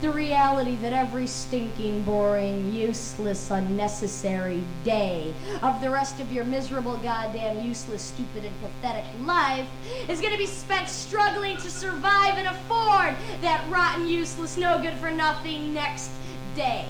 The 0.00 0.12
reality 0.12 0.76
that 0.76 0.92
every 0.92 1.26
stinking, 1.26 2.04
boring, 2.04 2.72
useless, 2.72 3.50
unnecessary 3.50 4.62
day 4.84 5.34
of 5.60 5.80
the 5.80 5.90
rest 5.90 6.20
of 6.20 6.32
your 6.32 6.44
miserable, 6.44 6.98
goddamn, 6.98 7.66
useless, 7.66 8.02
stupid, 8.02 8.44
and 8.44 8.54
pathetic 8.60 9.04
life 9.26 9.66
is 10.08 10.20
gonna 10.20 10.36
be 10.36 10.46
spent 10.46 10.88
struggling 10.88 11.56
to 11.56 11.68
survive 11.68 12.38
and 12.38 12.46
afford 12.46 13.16
that 13.40 13.60
rotten, 13.68 14.06
useless, 14.06 14.56
no 14.56 14.80
good 14.80 14.94
for 14.98 15.10
nothing 15.10 15.74
next 15.74 16.10
day. 16.54 16.86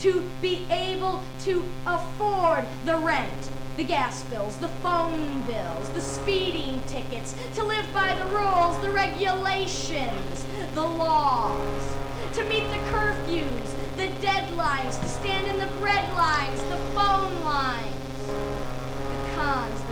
To 0.00 0.22
be 0.42 0.66
able 0.70 1.22
to 1.44 1.64
afford 1.86 2.66
the 2.84 2.98
rent, 2.98 3.50
the 3.78 3.84
gas 3.84 4.22
bills, 4.24 4.56
the 4.56 4.68
phone 4.82 5.40
bills, 5.46 5.88
the 5.94 6.02
speeding 6.02 6.82
tickets, 6.86 7.34
to 7.54 7.64
live 7.64 7.86
by 7.94 8.14
the 8.16 8.26
rules, 8.26 8.78
the 8.82 8.90
regulations, 8.90 10.44
the 10.74 10.82
laws, 10.82 11.96
to 12.40 12.48
meet 12.48 12.70
the 12.70 12.78
curfews, 12.90 13.96
the 13.96 14.06
deadlines, 14.26 14.98
to 14.98 15.08
stand 15.08 15.46
in 15.46 15.58
the 15.58 15.66
bread 15.76 16.10
lines, 16.14 16.62
the 16.64 16.76
phone 16.94 17.44
lines, 17.44 18.26
the 18.26 19.34
cons, 19.34 19.89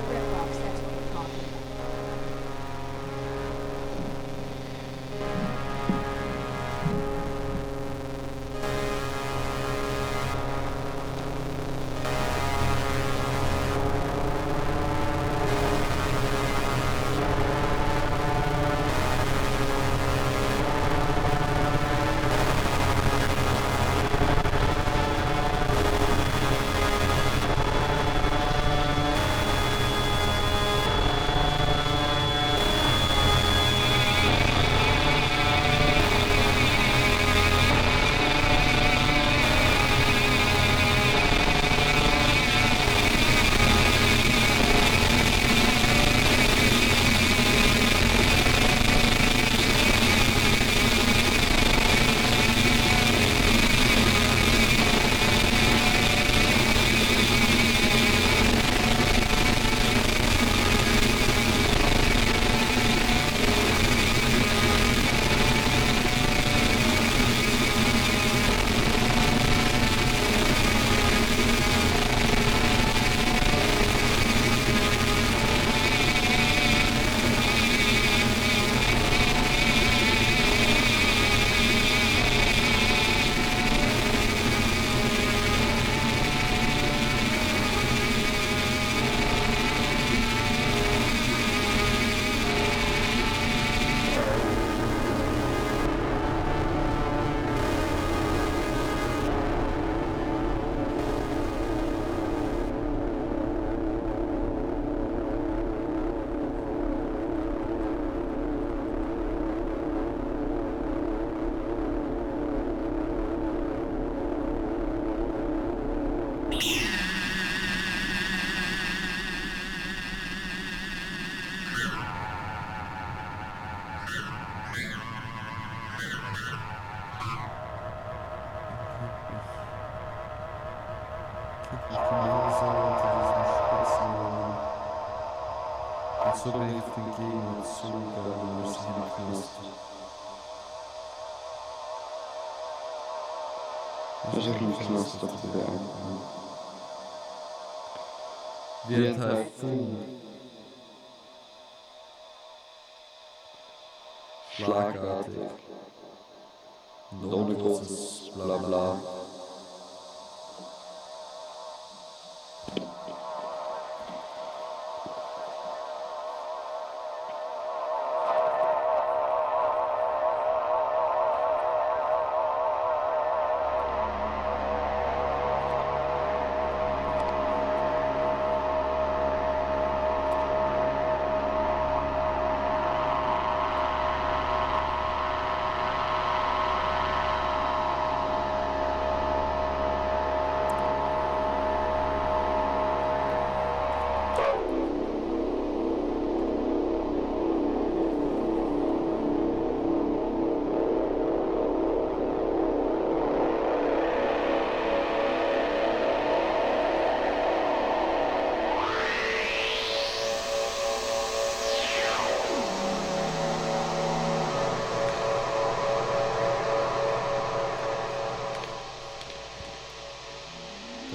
I 221.11 221.14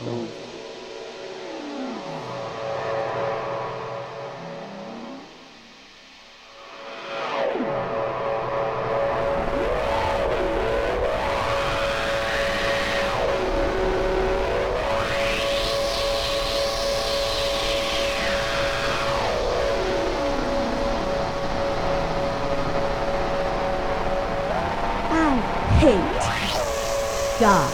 hate 25.80 27.40
God 27.40 27.73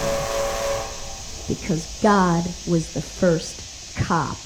God 2.01 2.45
was 2.65 2.93
the 2.93 3.01
first 3.01 3.97
cop. 3.97 4.37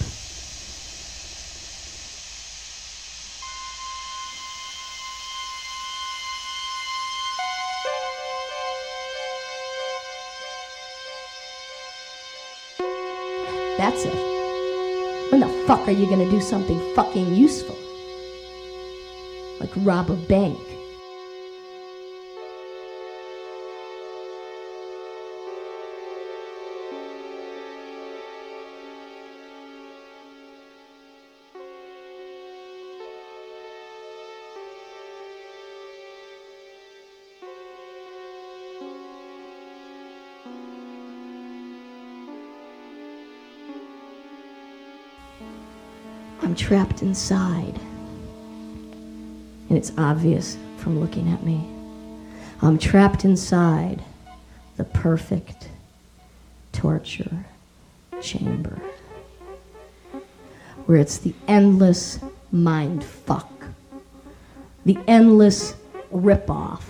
That's 13.78 14.06
it. 14.06 15.32
When 15.32 15.41
the 15.41 15.47
fuck 15.68 15.88
are 15.88 15.91
you 15.91 16.08
gonna 16.08 16.30
do 16.32 16.41
something 16.41 16.80
fucking 16.95 17.36
useful? 17.36 17.78
Like 19.60 19.70
rob 19.76 20.10
a 20.10 20.16
bank. 20.16 20.72
Trapped 46.74 47.03
inside. 47.03 47.80
And 49.69 49.78
it's 49.78 49.91
obvious 49.95 50.57
from 50.78 50.99
looking 50.99 51.32
at 51.32 51.43
me. 51.43 51.69
I'm 52.63 52.80
trapped 52.80 53.26
inside 53.26 54.01
the 54.78 54.84
perfect 54.84 55.69
torture 56.71 57.45
chamber 58.24 58.82
where 60.88 60.97
it's 60.97 61.19
the 61.19 61.36
endless 61.47 62.17
mind 62.51 63.03
fuck, 63.03 63.51
the 64.84 64.97
endless 65.07 65.76
rip 66.09 66.49
off, 66.49 66.89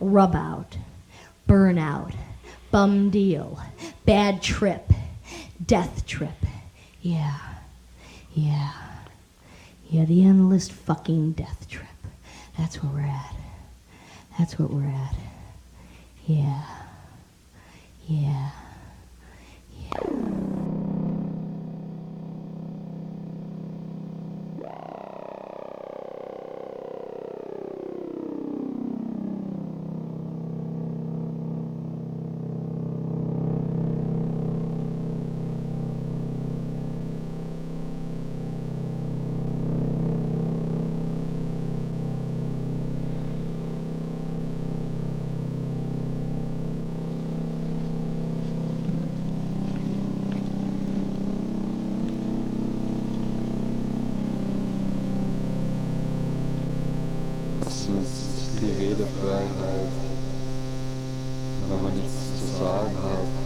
rub 0.00 0.36
out, 0.36 0.76
burnout, 1.48 2.12
bum 2.70 3.08
deal, 3.08 3.58
bad 4.04 4.42
trip, 4.42 4.92
death 5.64 6.04
trip. 6.04 6.44
Yeah. 7.00 7.38
Yeah. 8.34 8.87
Yeah, 9.90 10.04
the 10.04 10.24
endless 10.24 10.68
fucking 10.68 11.32
death 11.32 11.66
trip. 11.68 11.86
That's 12.58 12.82
where 12.82 12.92
we're 12.92 13.08
at. 13.08 13.34
That's 14.38 14.58
what 14.58 14.70
we're 14.70 14.84
at. 14.86 15.16
Yeah. 16.26 16.62
Yeah. 18.06 18.50
Zu 62.98 63.37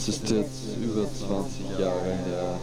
Es 0.00 0.08
ist 0.08 0.30
jetzt 0.30 0.78
über 0.80 1.04
20 1.12 1.78
Jahre 1.78 2.16
her, 2.24 2.58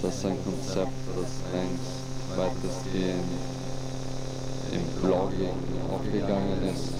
dass 0.00 0.24
ein 0.24 0.38
Konzept, 0.44 0.92
das 1.16 1.32
längst 1.52 1.98
weitestgehend 2.36 3.24
im 4.70 5.02
Blogging 5.02 5.58
aufgegangen 5.90 6.62
ist, 6.72 6.94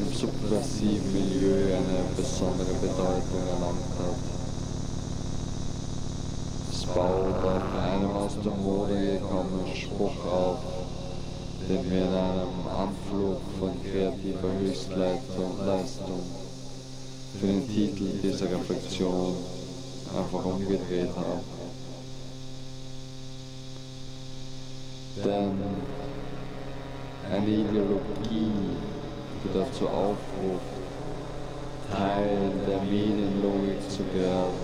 im 0.00 0.12
subversiven 0.14 1.12
Milieu 1.14 1.76
eine 1.76 2.04
besondere 2.14 2.74
Bedeutung 2.74 3.40
erlangt 3.48 3.96
hat. 3.98 4.22
Es 6.70 6.84
baut 6.84 7.42
auf 7.42 7.62
einem 7.90 8.10
aus 8.10 8.32
der 8.44 8.52
Mode 8.52 9.18
gekommenen 9.18 9.74
Spruch 9.74 10.26
auf, 10.30 10.58
den 11.70 11.90
wir 11.90 12.02
in 12.02 12.14
einem 12.14 12.68
Anflug 12.68 13.40
von 13.58 13.70
kreativer 13.82 14.52
Höchstleistung 14.60 15.56
Leistung 15.64 16.20
für 17.42 17.48
den 17.48 17.68
Titel 17.68 18.04
dieser 18.22 18.48
Reflexion 18.52 19.34
einfach 20.16 20.44
umgedreht 20.44 21.10
habe. 21.16 21.40
Denn 25.24 25.60
eine 27.32 27.48
Ideologie, 27.48 28.52
die 29.42 29.48
dazu 29.52 29.88
aufruft, 29.88 30.62
Teil 31.90 32.52
der 32.68 32.80
Medienlogik 32.82 33.90
zu 33.90 34.04
werden, 34.14 34.54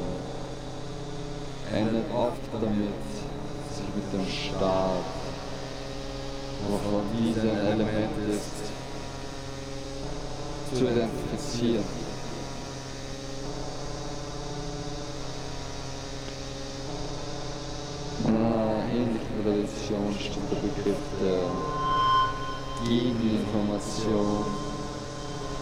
endet 1.74 2.04
oft 2.14 2.62
damit, 2.62 3.02
sich 3.74 3.88
mit 3.96 4.12
dem 4.12 4.26
Staat, 4.32 5.02
wovon 6.68 7.02
dieser 7.18 7.42
ein 7.42 7.72
Element 7.72 8.12
ist, 8.30 8.70
zu 10.78 10.84
identifizieren. 10.84 12.08
In 18.24 18.34
einer 18.34 18.84
Tradition 19.88 20.14
steht 20.20 20.50
der 20.50 20.56
Begriff 20.56 21.02
der 21.22 21.40
Gegeninformation, 22.84 24.44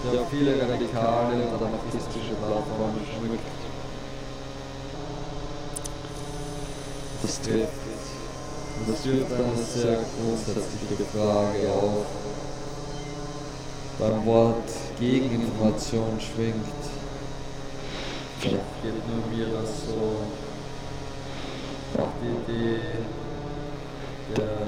der 0.02 0.20
auf 0.20 0.30
viele 0.30 0.60
radikale 0.60 1.46
und 1.46 1.62
anarchistische 1.62 2.34
Plattformen 2.34 3.06
schmückt. 3.06 3.40
Das 7.22 7.40
trifft 7.40 7.86
und 8.78 8.88
das 8.88 9.06
wirft 9.06 9.32
eine 9.32 9.56
sehr 9.56 10.00
grundsätzliche 10.18 11.04
Frage 11.14 11.72
auf. 11.72 12.06
Beim 14.00 14.26
Wort 14.26 14.70
Gegeninformation 14.98 16.20
schwingt. 16.20 16.66
Vielleicht 18.40 18.82
geht 18.82 19.08
nur 19.08 19.26
mir 19.28 19.46
das 19.60 19.86
so 19.86 20.16
auch 21.98 22.12
die 22.20 22.52
Idee 22.52 22.80
der 24.34 24.66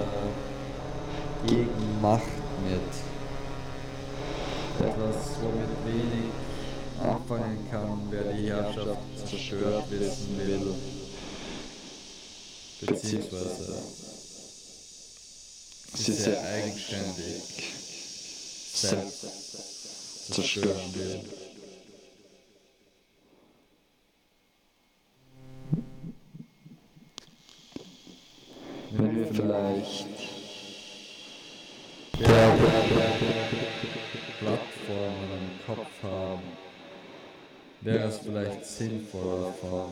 Gegenmacht 1.47 2.23
mit. 2.65 2.81
Etwas, 4.81 5.17
womit 5.43 5.69
wenig 5.87 6.31
anfangen 7.03 7.67
kann, 7.71 8.01
wer 8.11 8.33
die 8.33 8.49
Herrschaft 8.49 9.01
zerstört 9.29 9.91
wissen 9.91 10.39
will. 10.39 10.75
Beziehungsweise 12.81 13.83
sie 15.95 16.13
sehr 16.13 16.41
eigenständig 16.41 17.43
selbst 18.73 20.33
zerstören 20.33 20.95
will. 20.95 21.21
wenn 28.91 29.17
wir 29.17 29.18
vielleicht 29.33 30.07
Plattformen 34.39 35.31
im 35.33 35.67
Kopf 35.67 36.03
haben, 36.03 36.43
wäre 37.81 38.09
es 38.09 38.19
vielleicht 38.19 38.65
sinnvoller 38.65 39.53
von 39.61 39.91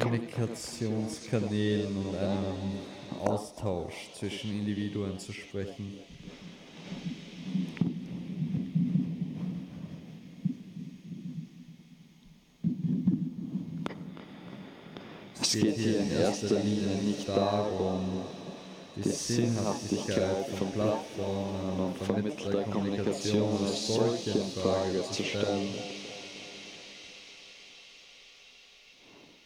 Kommunikationskanälen 0.00 1.96
und 1.96 2.16
einem 2.16 2.78
Austausch 3.20 4.10
zwischen 4.18 4.50
Individuen 4.50 5.18
zu 5.18 5.32
sprechen. 5.32 5.98
Es 15.40 15.52
geht 15.52 15.76
hier 15.76 15.98
in 15.98 16.10
erster 16.42 16.60
Linie 16.60 16.96
nicht 17.02 17.28
darum, 17.28 18.22
die 18.96 19.08
Sinnhaftigkeit 19.08 20.46
von 20.58 20.72
Plattformen 20.72 21.80
und 21.80 21.98
vermittler 21.98 22.62
Kommunikation 22.64 23.58
als 23.64 23.86
solche 23.86 24.30
in 24.30 24.50
Frage 24.50 25.04
zu 25.10 25.22
stellen. 25.22 25.74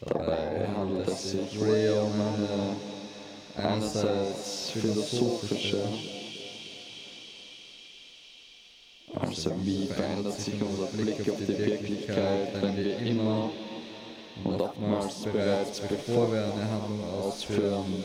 Dabei 0.01 0.69
handelt 0.69 1.09
es 1.09 1.31
sich 1.31 1.61
eher 1.61 2.03
um 2.03 2.13
eine 2.13 2.77
einerseits 3.57 4.71
philosophische, 4.71 5.83
also 9.15 9.53
wie 9.63 9.87
verändert 9.87 10.39
sich 10.39 10.55
unser 10.61 10.87
Blick 10.87 11.21
auf 11.31 11.39
die 11.39 11.59
Wirklichkeit, 11.59 12.63
wenn 12.63 12.77
wir 12.77 12.99
immer 12.99 13.51
und 14.45 14.61
oftmals 14.61 15.23
bereits 15.25 15.81
bevor 15.81 16.33
wir 16.33 16.45
eine 16.45 16.71
Handlung 16.71 17.05
ausführen, 17.23 18.05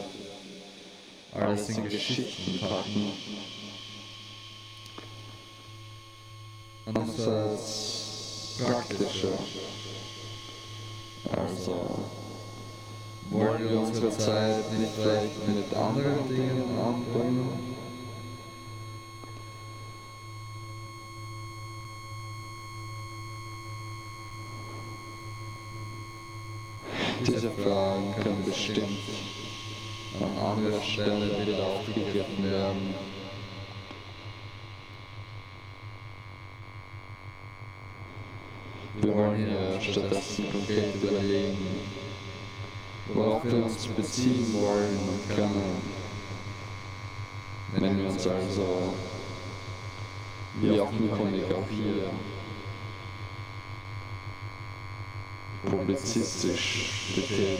alles 1.34 1.70
in 1.70 1.84
Geschichten 1.84 2.60
packen. 2.60 3.14
Andererseits 6.86 8.58
praktischer. 8.64 9.38
Also 11.32 12.06
wollen 13.30 13.70
wir 13.70 13.80
unsere 13.80 14.10
Zeit 14.12 14.72
nicht 14.74 14.92
vielleicht 14.96 15.48
mit 15.48 15.74
anderen 15.74 16.28
Dingen 16.28 16.80
anbringen? 16.80 17.71
Diese 27.28 27.52
Fragen 27.52 28.16
können 28.16 28.44
bestimmt 28.44 28.98
an 30.20 30.58
anderer 30.58 30.82
Stelle 30.82 31.46
wieder 31.46 31.64
aufgegriffen 31.64 32.44
werden. 32.44 32.96
Wir 39.02 39.16
wollen 39.16 39.36
hier 39.36 39.82
stattdessen 39.82 40.52
konkret 40.52 40.96
überlegen, 40.96 41.58
worauf 43.14 43.46
wir 43.46 43.66
uns 43.66 43.86
beziehen 43.86 44.48
wollen 44.54 44.98
und 45.08 45.36
können. 45.36 45.82
Wenn 47.74 48.00
wir 48.00 48.10
uns 48.10 48.28
also, 48.28 48.94
wie 50.56 50.80
auch 50.80 50.90
hier, 51.70 52.10
Pour 55.66 55.84
bêtise, 55.86 56.48
j'étais 57.14 57.58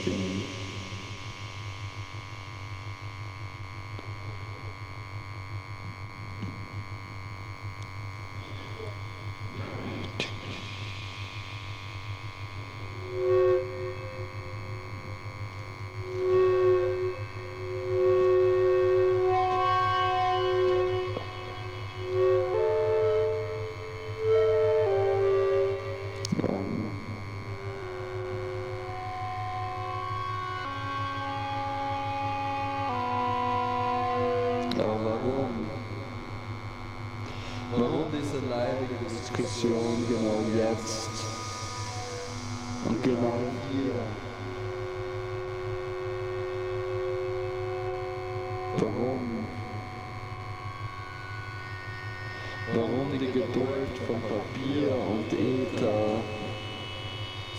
Papier 54.32 54.96
und 54.96 55.28
Ether 55.34 56.22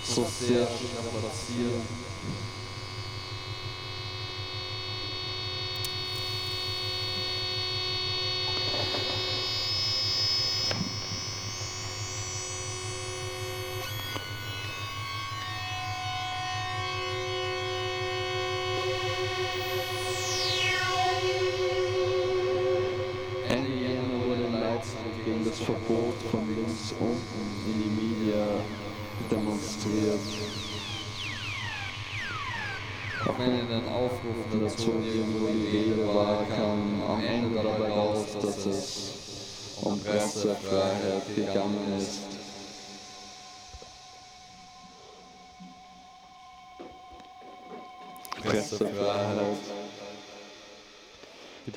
so 0.03 0.23
sehr 0.25 0.67
schön 0.67 0.97
am 0.99 1.23
Passieren. 1.23 2.12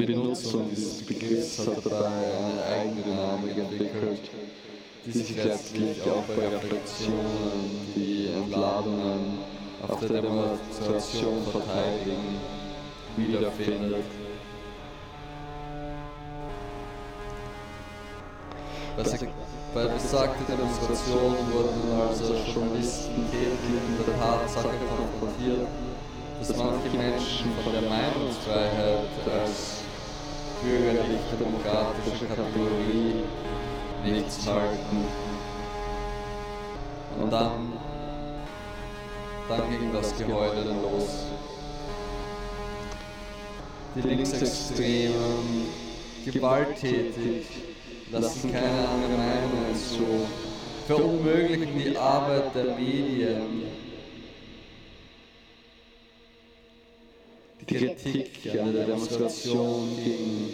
Die 0.05 0.13
Benutzung 0.13 0.69
dieses 0.69 1.01
Begriffs 1.01 1.57
hat 1.65 1.83
dabei 1.83 2.05
eine 2.05 2.63
eigene 2.63 3.01
Dynamik 3.01 3.57
entwickelt, 3.57 4.19
die 5.03 5.11
sich 5.11 5.35
letztlich 5.43 5.99
auch 6.03 6.21
bei 6.25 6.47
Reflexionen, 6.47 7.87
die 7.95 8.27
Entladungen 8.27 9.39
auf 9.87 9.99
der 10.01 10.21
Demonstration 10.21 11.41
verteidigen, 11.51 12.37
wiederfindet. 13.17 14.05
Bei 19.73 19.87
besagter 19.87 20.53
Demonstration 20.53 21.35
wurden 21.51 21.99
also 22.07 22.35
Journalisten 22.53 23.25
täglich 23.31 23.81
mit 23.97 24.07
der 24.07 24.19
Tatsache 24.19 24.69
konfrontiert, 24.69 25.67
dass 26.37 26.55
manche 26.55 26.95
Menschen 26.95 27.51
von 27.63 27.73
der 27.73 27.89
Meinungsfreiheit 27.89 29.09
als 29.41 29.84
bürgerlich-demokratische 30.65 32.25
Kategorie 32.25 33.23
nichts 34.03 34.47
halten. 34.47 35.05
Und 37.21 37.31
dann, 37.31 37.73
dann 39.47 39.69
ging 39.69 39.93
das 39.93 40.17
Geheule 40.17 40.63
los. 40.81 41.27
Die 43.95 44.01
Linksextremen, 44.01 45.67
gewalttätig, 46.25 47.45
lassen 48.11 48.51
keine 48.51 48.89
andere 48.89 49.17
Meinung 49.17 49.75
zu, 49.75 50.27
verunmöglichen 50.85 51.79
die 51.79 51.97
Arbeit 51.97 52.53
der 52.53 52.75
Medien, 52.75 53.63
Kritik 58.05 58.59
an 58.61 58.71
der 58.71 58.85
Demonstration 58.85 59.97
ging 59.97 60.53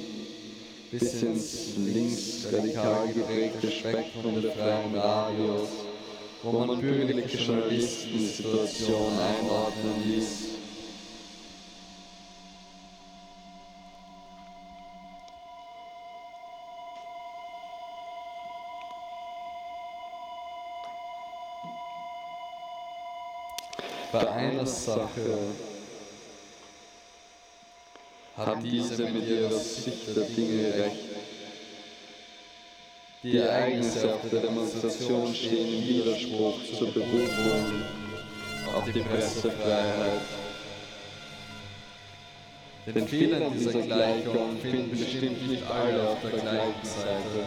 bis 0.90 1.22
ins 1.22 1.76
linksradikal 1.76 3.10
geprägte 3.14 3.70
Spektrum 3.70 4.42
der 4.42 4.54
freien 4.54 4.96
Radios, 4.96 5.68
wo 6.44 6.52
man 6.54 6.80
bürgerliche 6.80 7.38
Journalisten 7.38 8.18
die 8.18 8.26
Situation 8.26 9.12
einordnen 9.20 10.02
ließ. 10.08 10.48
Bei 24.14 24.32
einer 24.32 24.66
Sache 24.66 25.38
hat 28.38 28.64
diese 28.64 29.04
mit 29.04 29.28
ihrer 29.28 29.52
Sicht 29.52 30.16
der 30.16 30.24
Dinge 30.24 30.74
recht. 30.74 31.12
Die 33.24 33.38
Ereignisse 33.38 34.16
auf 34.16 34.22
der 34.32 34.40
Demonstration 34.40 35.36
stehen 35.36 35.68
im 35.68 35.88
Widerspruch 35.88 36.58
zur 36.78 36.92
Berufung 36.92 37.84
auf 38.76 38.92
die 38.92 39.02
Pressefreiheit. 39.02 40.22
Den 42.88 43.08
Fehler 43.08 43.46
in 43.46 43.54
dieser 43.54 43.80
Gleichung 43.80 44.58
finden 44.60 44.90
bestimmt 44.90 45.48
nicht 45.48 45.64
alle 45.70 46.10
auf 46.10 46.18
der 46.24 46.32
gleichen 46.32 46.84
Seite. 46.84 47.46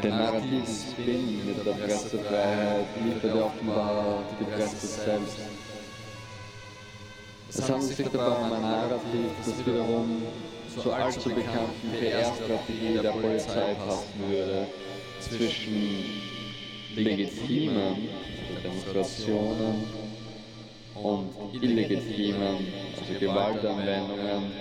Den 0.00 0.10
narrativen 0.10 0.64
Spin 0.64 1.44
mit 1.44 1.66
der 1.66 1.72
Pressefreiheit 1.72 2.86
liefert 3.04 3.34
offenbar 3.34 4.22
die 4.38 4.44
Presse 4.44 4.86
selbst. 4.86 5.38
Es 7.50 7.62
handelt 7.70 7.96
sich 7.96 8.06
dabei 8.08 8.26
um 8.26 8.52
ein 8.52 8.60
Narrativ, 8.60 9.30
das 9.44 9.66
wiederum 9.66 10.22
zur 10.82 10.94
allzu 10.94 11.30
bekannten 11.30 11.90
PR-Strategie 11.98 12.98
der 13.02 13.10
Polizei 13.10 13.74
passen 13.74 14.28
würde, 14.28 14.66
zwischen 15.20 16.04
legitimen 16.94 18.08
Demonstrationen 18.62 19.84
und 20.94 21.30
illegitimen, 21.62 22.66
also 23.00 23.18
Gewaltanwendungen, 23.18 24.52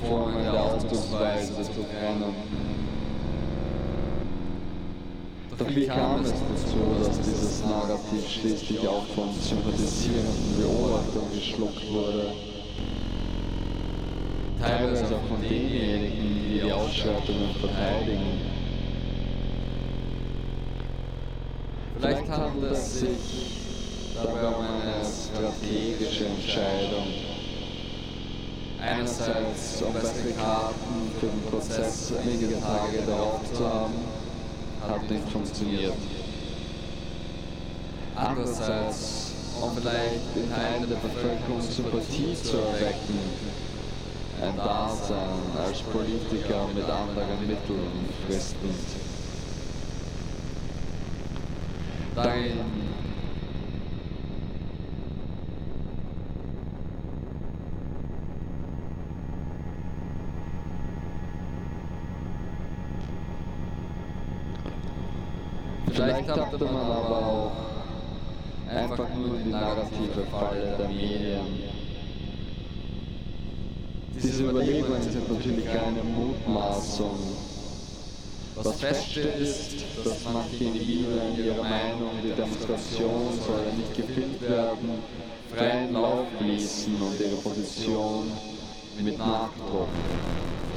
Formen 0.00 0.42
der 0.42 0.62
Ausdrucksweise 0.62 1.62
zu 1.62 1.84
trennen. 1.84 2.81
Doch 5.62 5.76
wie 5.76 5.86
kam 5.86 6.22
es 6.22 6.30
dazu, 6.30 6.76
dass 6.98 7.20
dieses 7.20 7.62
Narrativ 7.64 8.28
schließlich 8.28 8.88
auch 8.88 9.04
von 9.14 9.28
sympathisierenden 9.40 10.56
Beobachtern 10.58 11.22
geschluckt 11.32 11.92
wurde? 11.92 12.32
Teilweise 14.60 15.04
auch 15.04 15.28
von 15.28 15.40
denjenigen, 15.40 16.42
die 16.48 16.60
die 16.64 16.72
Ausschreitungen 16.72 17.54
verteidigen. 17.60 18.40
Vielleicht 22.00 22.28
handelt 22.28 22.72
es 22.72 23.00
sich 23.00 23.08
dabei 24.16 24.48
um 24.48 24.64
eine 24.64 25.04
strategische 25.04 26.26
Entscheidung. 26.26 27.06
Einerseits, 28.80 29.80
um 29.82 29.92
bessere 29.92 30.32
Karten 30.32 31.12
für 31.20 31.26
den 31.26 31.42
Prozess 31.48 32.12
einige 32.20 32.60
Tage 32.60 33.06
darauf 33.06 33.40
zu 33.52 33.64
haben, 33.64 34.11
hat 34.88 35.10
nicht 35.10 35.28
funktioniert. 35.30 35.94
Andererseits, 38.14 39.32
um 39.60 39.76
vielleicht 39.76 40.36
in 40.36 40.50
Teilen 40.52 40.88
der 40.88 40.96
Bevölkerung 40.96 41.60
Sympathie 41.60 42.34
zu 42.42 42.56
erwecken, 42.58 43.18
ein 44.42 44.56
Dasein 44.56 45.64
als 45.64 45.80
Politiker 45.82 46.68
mit 46.74 46.84
anderen 46.84 47.46
Mitteln 47.46 48.08
fristend. 48.26 48.74
Darin 52.14 52.60
Vielleicht 65.94 66.21
tappte 66.34 66.64
man 66.64 66.90
aber 66.90 67.18
auch 67.18 67.52
einfach 68.68 69.08
nur 69.14 69.38
in 69.38 69.44
die 69.44 69.50
narrative 69.50 70.24
Falle 70.30 70.76
der 70.78 70.88
Medien. 70.88 71.72
Diese 74.14 74.44
Überlegungen 74.44 75.02
sind 75.02 75.28
natürlich 75.28 75.66
keine 75.66 76.02
Mutmaßung. 76.02 77.18
Was 78.54 78.80
feststeht 78.80 79.36
ist, 79.40 79.84
dass 80.04 80.18
manche 80.32 80.64
Individuen 80.64 81.36
ihre 81.38 81.62
Meinung, 81.62 82.10
die 82.22 82.32
Demonstration 82.32 83.32
soll 83.46 83.72
nicht 83.76 83.96
gefilmt 83.96 84.42
werden, 84.42 85.02
freien 85.54 85.92
Lauf 85.94 86.26
ließen 86.40 86.94
und 87.00 87.18
ihre 87.18 87.36
Position 87.36 88.30
mit 89.00 89.18
Nachdruck 89.18 89.88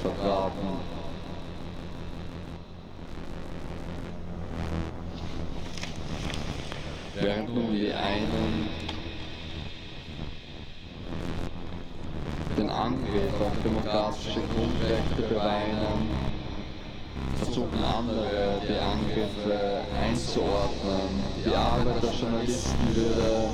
vertraten. 0.02 0.95
Demokratische 13.96 14.42
Grundrechte 14.54 15.22
beweinen, 15.34 16.10
versuchen 17.38 17.84
andere 17.84 18.60
die 18.68 18.78
Angriffe 18.78 19.82
einzuordnen. 20.04 21.24
Die 21.46 21.56
Arbeit 21.56 22.04
der 22.04 22.12
Journalisten 22.12 22.96
würde 22.96 23.50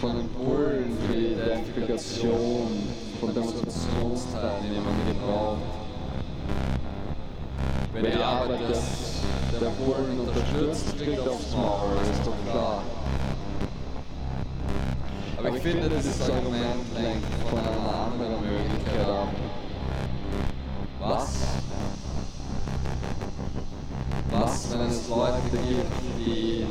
von 0.00 0.16
den 0.16 0.28
Bullen 0.28 0.96
für 1.06 1.14
die 1.14 1.26
Identifikation 1.32 2.88
von 3.20 3.34
Demonstrationsteilnehmern 3.34 5.00
gebraucht. 5.08 5.58
Wer 7.92 8.02
die 8.02 8.22
Arbeit 8.22 8.70
des 8.70 9.22
der 9.60 9.68
Polen 9.68 10.18
unterstützt, 10.18 10.96
kriegt 10.98 11.28
aufs 11.28 11.52
Maul, 11.52 11.98
ist 12.10 12.26
doch 12.26 12.50
klar. 12.50 12.82
Aber 15.44 15.56
ich 15.56 15.62
finde, 15.62 15.88
dieses 15.88 16.22
Argument 16.22 16.86
lenkt 16.94 17.26
von 17.50 17.58
einer 17.58 18.04
anderen 18.06 18.51
Ab. 19.00 19.28
Was? 21.00 21.28
Was, 24.30 24.72
wenn 24.72 24.88
es 24.88 25.08
Leute 25.08 25.40
gibt, 25.50 26.26
die 26.26 26.66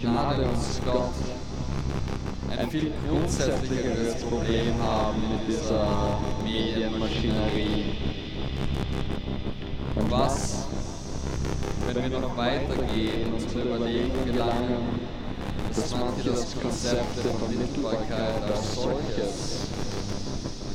Gnade 0.00 0.48
uns 0.48 0.80
Gott 0.84 1.12
ein 2.58 2.70
viel 2.70 2.92
grundsätzlicheres 3.08 4.22
Problem 4.24 4.74
haben 4.82 5.22
mit 5.32 5.48
dieser 5.48 6.18
Medienmaschinerie? 6.42 7.96
Und 9.94 10.10
was, 10.10 10.66
wenn 11.92 12.10
wir 12.10 12.20
noch 12.20 12.36
weitergehen 12.36 13.32
und 13.32 13.50
zu 13.50 13.58
der 13.58 13.66
Überlegung 13.66 14.24
gelangen, 14.24 14.98
dass 15.68 15.94
manche 15.94 16.30
das 16.30 16.60
Konzept 16.60 17.24
der 17.24 17.32
Vermittelbarkeit 17.32 18.42
als 18.50 18.74
solches 18.74 19.71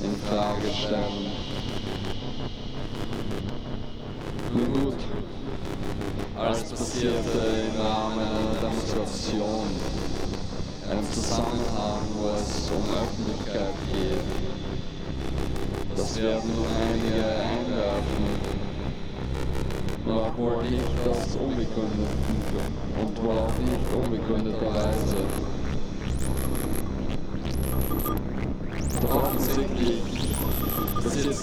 in 0.07 0.15
Frage 0.27 0.67
stellen. 0.73 1.31
Gut, 4.53 4.95
alles 6.35 6.63
passierte 6.63 7.39
im 7.69 7.81
Rahmen 7.81 8.19
einer 8.19 8.55
Demonstration, 8.61 9.67
einem 10.89 11.11
Zusammenhang, 11.11 12.01
wo 12.15 12.29
es 12.29 12.71
um 12.71 12.83
Öffentlichkeit 13.03 13.75
geht. 13.91 14.25
Das 15.95 16.21
werden 16.21 16.49
nun 16.55 16.67
einige 16.81 17.23
einwerfen 17.25 18.47
wohl 20.37 20.63
nicht 20.63 20.83
das 21.03 21.35
unbegründet 21.35 22.09
und 23.01 23.23
wohl 23.23 23.37
auch 23.39 23.57
nicht 23.57 23.93
unbegründeterweise. 23.93 25.17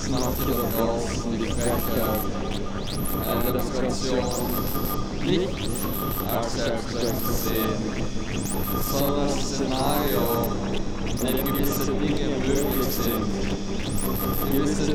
Die 0.03 1.47
Fähigkeit, 1.47 2.21
eine 3.27 3.43
Demonstration 3.45 4.25
nicht 5.25 5.71
als 6.31 6.53
Selbstzweck 6.53 7.15
zu 7.25 7.33
sehen, 7.33 8.05
sondern 8.91 9.29
als 9.29 9.41
Szenario, 9.41 10.25
in 11.11 11.37
dem 11.37 11.45
gewisse 11.45 11.93
Dinge 11.93 12.29
möglich 12.39 12.89
sind, 12.89 13.25
gewisse 14.53 14.95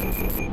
Thank 0.00 0.48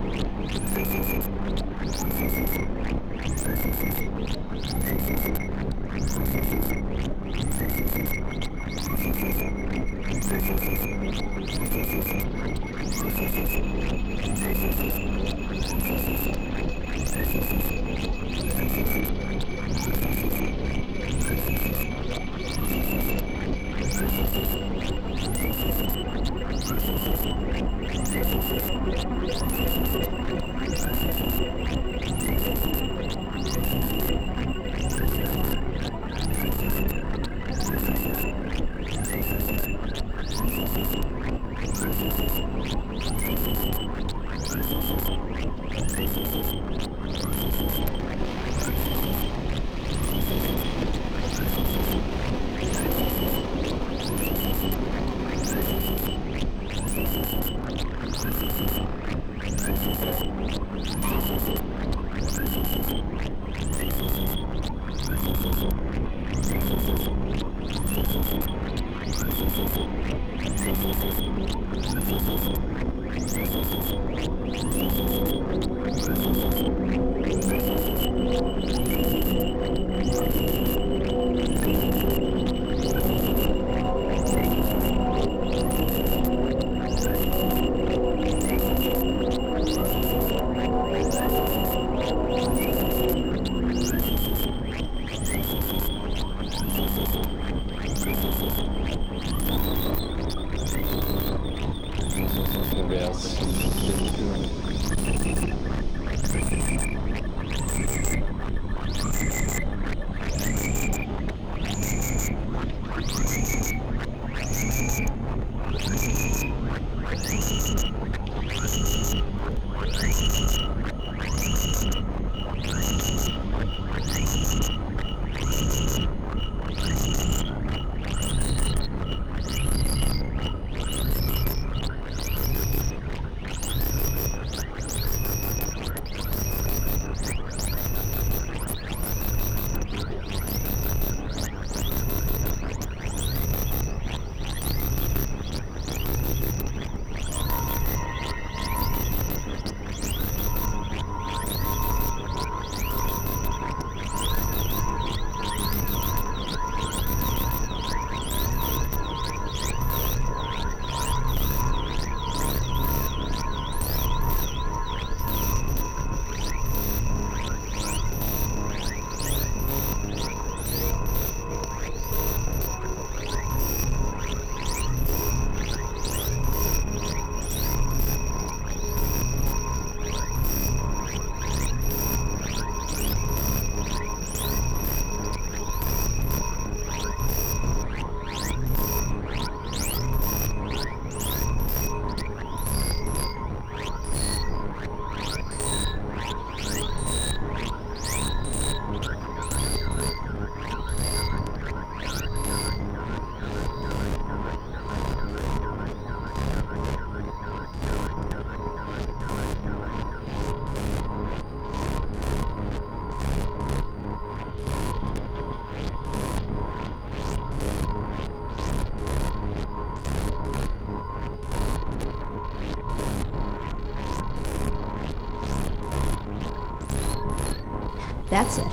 That's 228.35 228.57
it. 228.57 228.63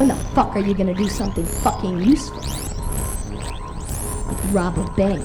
When 0.00 0.08
the 0.08 0.16
fuck 0.34 0.56
are 0.56 0.58
you 0.58 0.74
gonna 0.74 0.92
do 0.92 1.08
something 1.08 1.44
fucking 1.44 2.02
useful? 2.02 2.40
Like 4.26 4.52
rob 4.52 4.76
a 4.76 4.90
bank. 4.96 5.24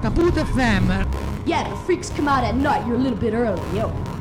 Kaputt 0.00 0.34
FM. 0.34 0.86
Yeah, 1.44 1.68
the 1.68 1.76
freaks 1.78 2.08
come 2.10 2.28
out 2.28 2.44
at 2.44 2.54
night. 2.54 2.86
You're 2.86 2.94
a 2.94 3.00
little 3.00 3.18
bit 3.18 3.34
early, 3.34 3.76
yo. 3.76 4.11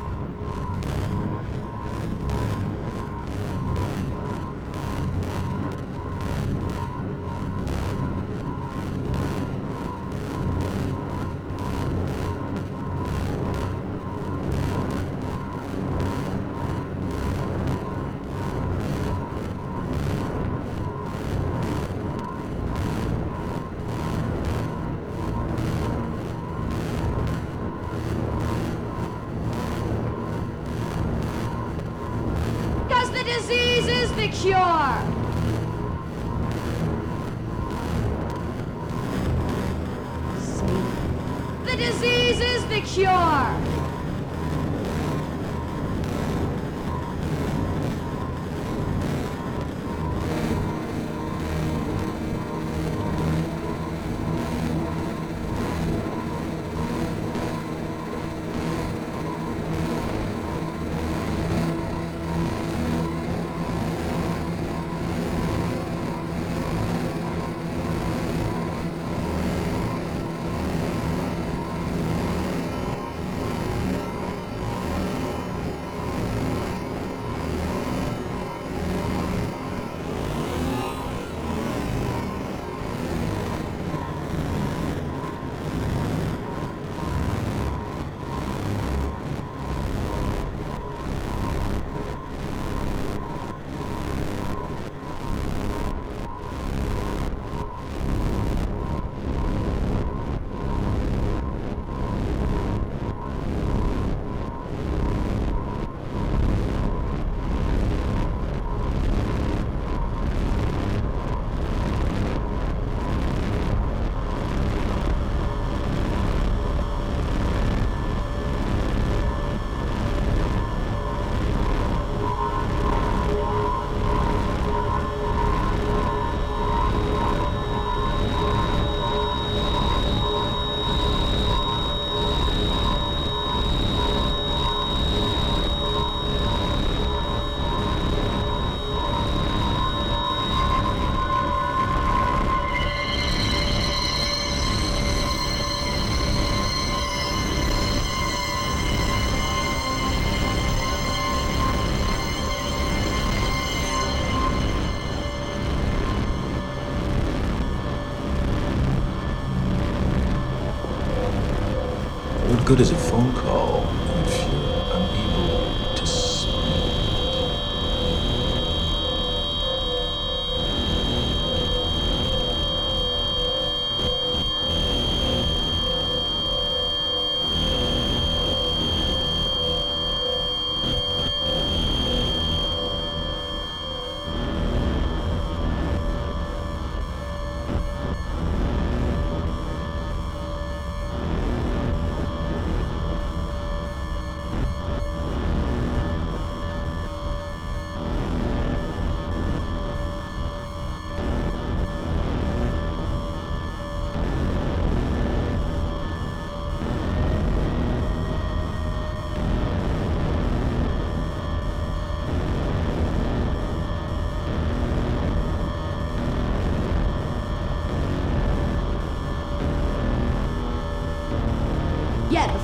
Good 162.72 162.80
is 162.80 162.92
a 162.92 163.11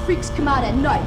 freaks 0.07 0.29
come 0.29 0.47
out 0.47 0.63
at 0.63 0.73
night. 0.75 1.06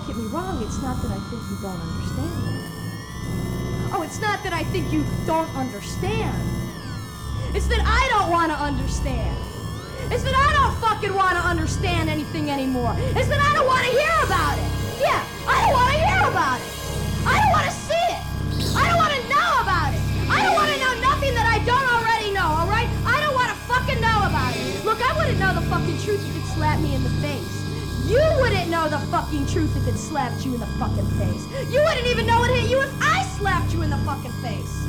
don't 0.00 0.16
get 0.16 0.16
me 0.16 0.30
wrong, 0.32 0.62
it's 0.62 0.80
not 0.80 0.96
that 1.02 1.10
I 1.10 1.18
think 1.28 1.42
you 1.50 1.56
don't 1.60 1.76
understand. 1.76 2.64
Oh, 3.92 4.02
it's 4.02 4.20
not 4.20 4.42
that 4.44 4.52
I 4.52 4.64
think 4.64 4.92
you 4.92 5.04
don't 5.26 5.50
understand. 5.56 6.36
It's 7.52 7.66
that 7.66 7.82
I 7.84 8.08
don't 8.08 8.30
want 8.30 8.50
to 8.50 8.56
understand. 8.56 9.36
It's 10.08 10.22
that 10.22 10.32
I 10.32 10.48
don't 10.56 10.74
fucking 10.80 11.12
want 11.12 11.36
to 11.36 11.44
understand 11.44 12.08
anything 12.08 12.50
anymore. 12.50 12.94
It's 13.12 13.28
that 13.28 13.40
I 13.40 13.52
don't 13.52 13.66
want 13.66 13.84
to 13.84 13.92
hear 13.92 14.16
about 14.24 14.56
it. 14.56 14.70
Yeah, 15.04 15.20
I 15.44 15.68
don't 15.68 15.74
want 15.76 15.92
to 15.92 15.98
hear 16.00 16.22
about 16.32 16.58
it. 16.64 16.70
I 17.26 17.34
don't 17.36 17.52
want 17.52 17.66
to 17.68 17.74
see 17.76 18.06
it. 18.16 18.22
I 18.72 18.88
don't 18.88 18.96
want 18.96 19.12
to 19.12 19.22
know 19.28 19.50
about 19.60 19.92
it. 19.92 20.00
I 20.32 20.38
don't 20.48 20.54
want 20.54 20.70
to 20.72 20.78
know 20.80 20.94
nothing 21.12 21.34
that 21.34 21.44
I 21.44 21.60
don't 21.68 21.88
already 21.92 22.32
know, 22.32 22.48
all 22.48 22.68
right? 22.72 22.88
I 23.04 23.20
don't 23.20 23.34
want 23.36 23.52
to 23.52 23.58
fucking 23.68 24.00
know 24.00 24.24
about 24.24 24.56
it. 24.56 24.80
Look, 24.80 25.02
I 25.04 25.12
wouldn't 25.18 25.36
know 25.36 25.52
the 25.52 25.66
fucking 25.68 26.00
truth 26.00 26.24
if 26.24 26.32
you 26.32 26.42
slapped 26.56 26.80
me 26.80 26.94
in 26.94 27.04
the 27.04 27.12
face. 27.20 27.39
You 28.10 28.20
wouldn't 28.40 28.68
know 28.68 28.88
the 28.88 28.98
fucking 28.98 29.46
truth 29.46 29.76
if 29.76 29.86
it 29.86 29.96
slapped 29.96 30.44
you 30.44 30.54
in 30.54 30.58
the 30.58 30.66
fucking 30.66 31.06
face. 31.10 31.46
You 31.72 31.80
wouldn't 31.80 32.08
even 32.08 32.26
know 32.26 32.42
it 32.42 32.50
hit 32.50 32.68
you 32.68 32.82
if 32.82 32.92
I 33.00 33.22
slapped 33.38 33.72
you 33.72 33.82
in 33.82 33.90
the 33.90 33.98
fucking 33.98 34.32
face. 34.42 34.88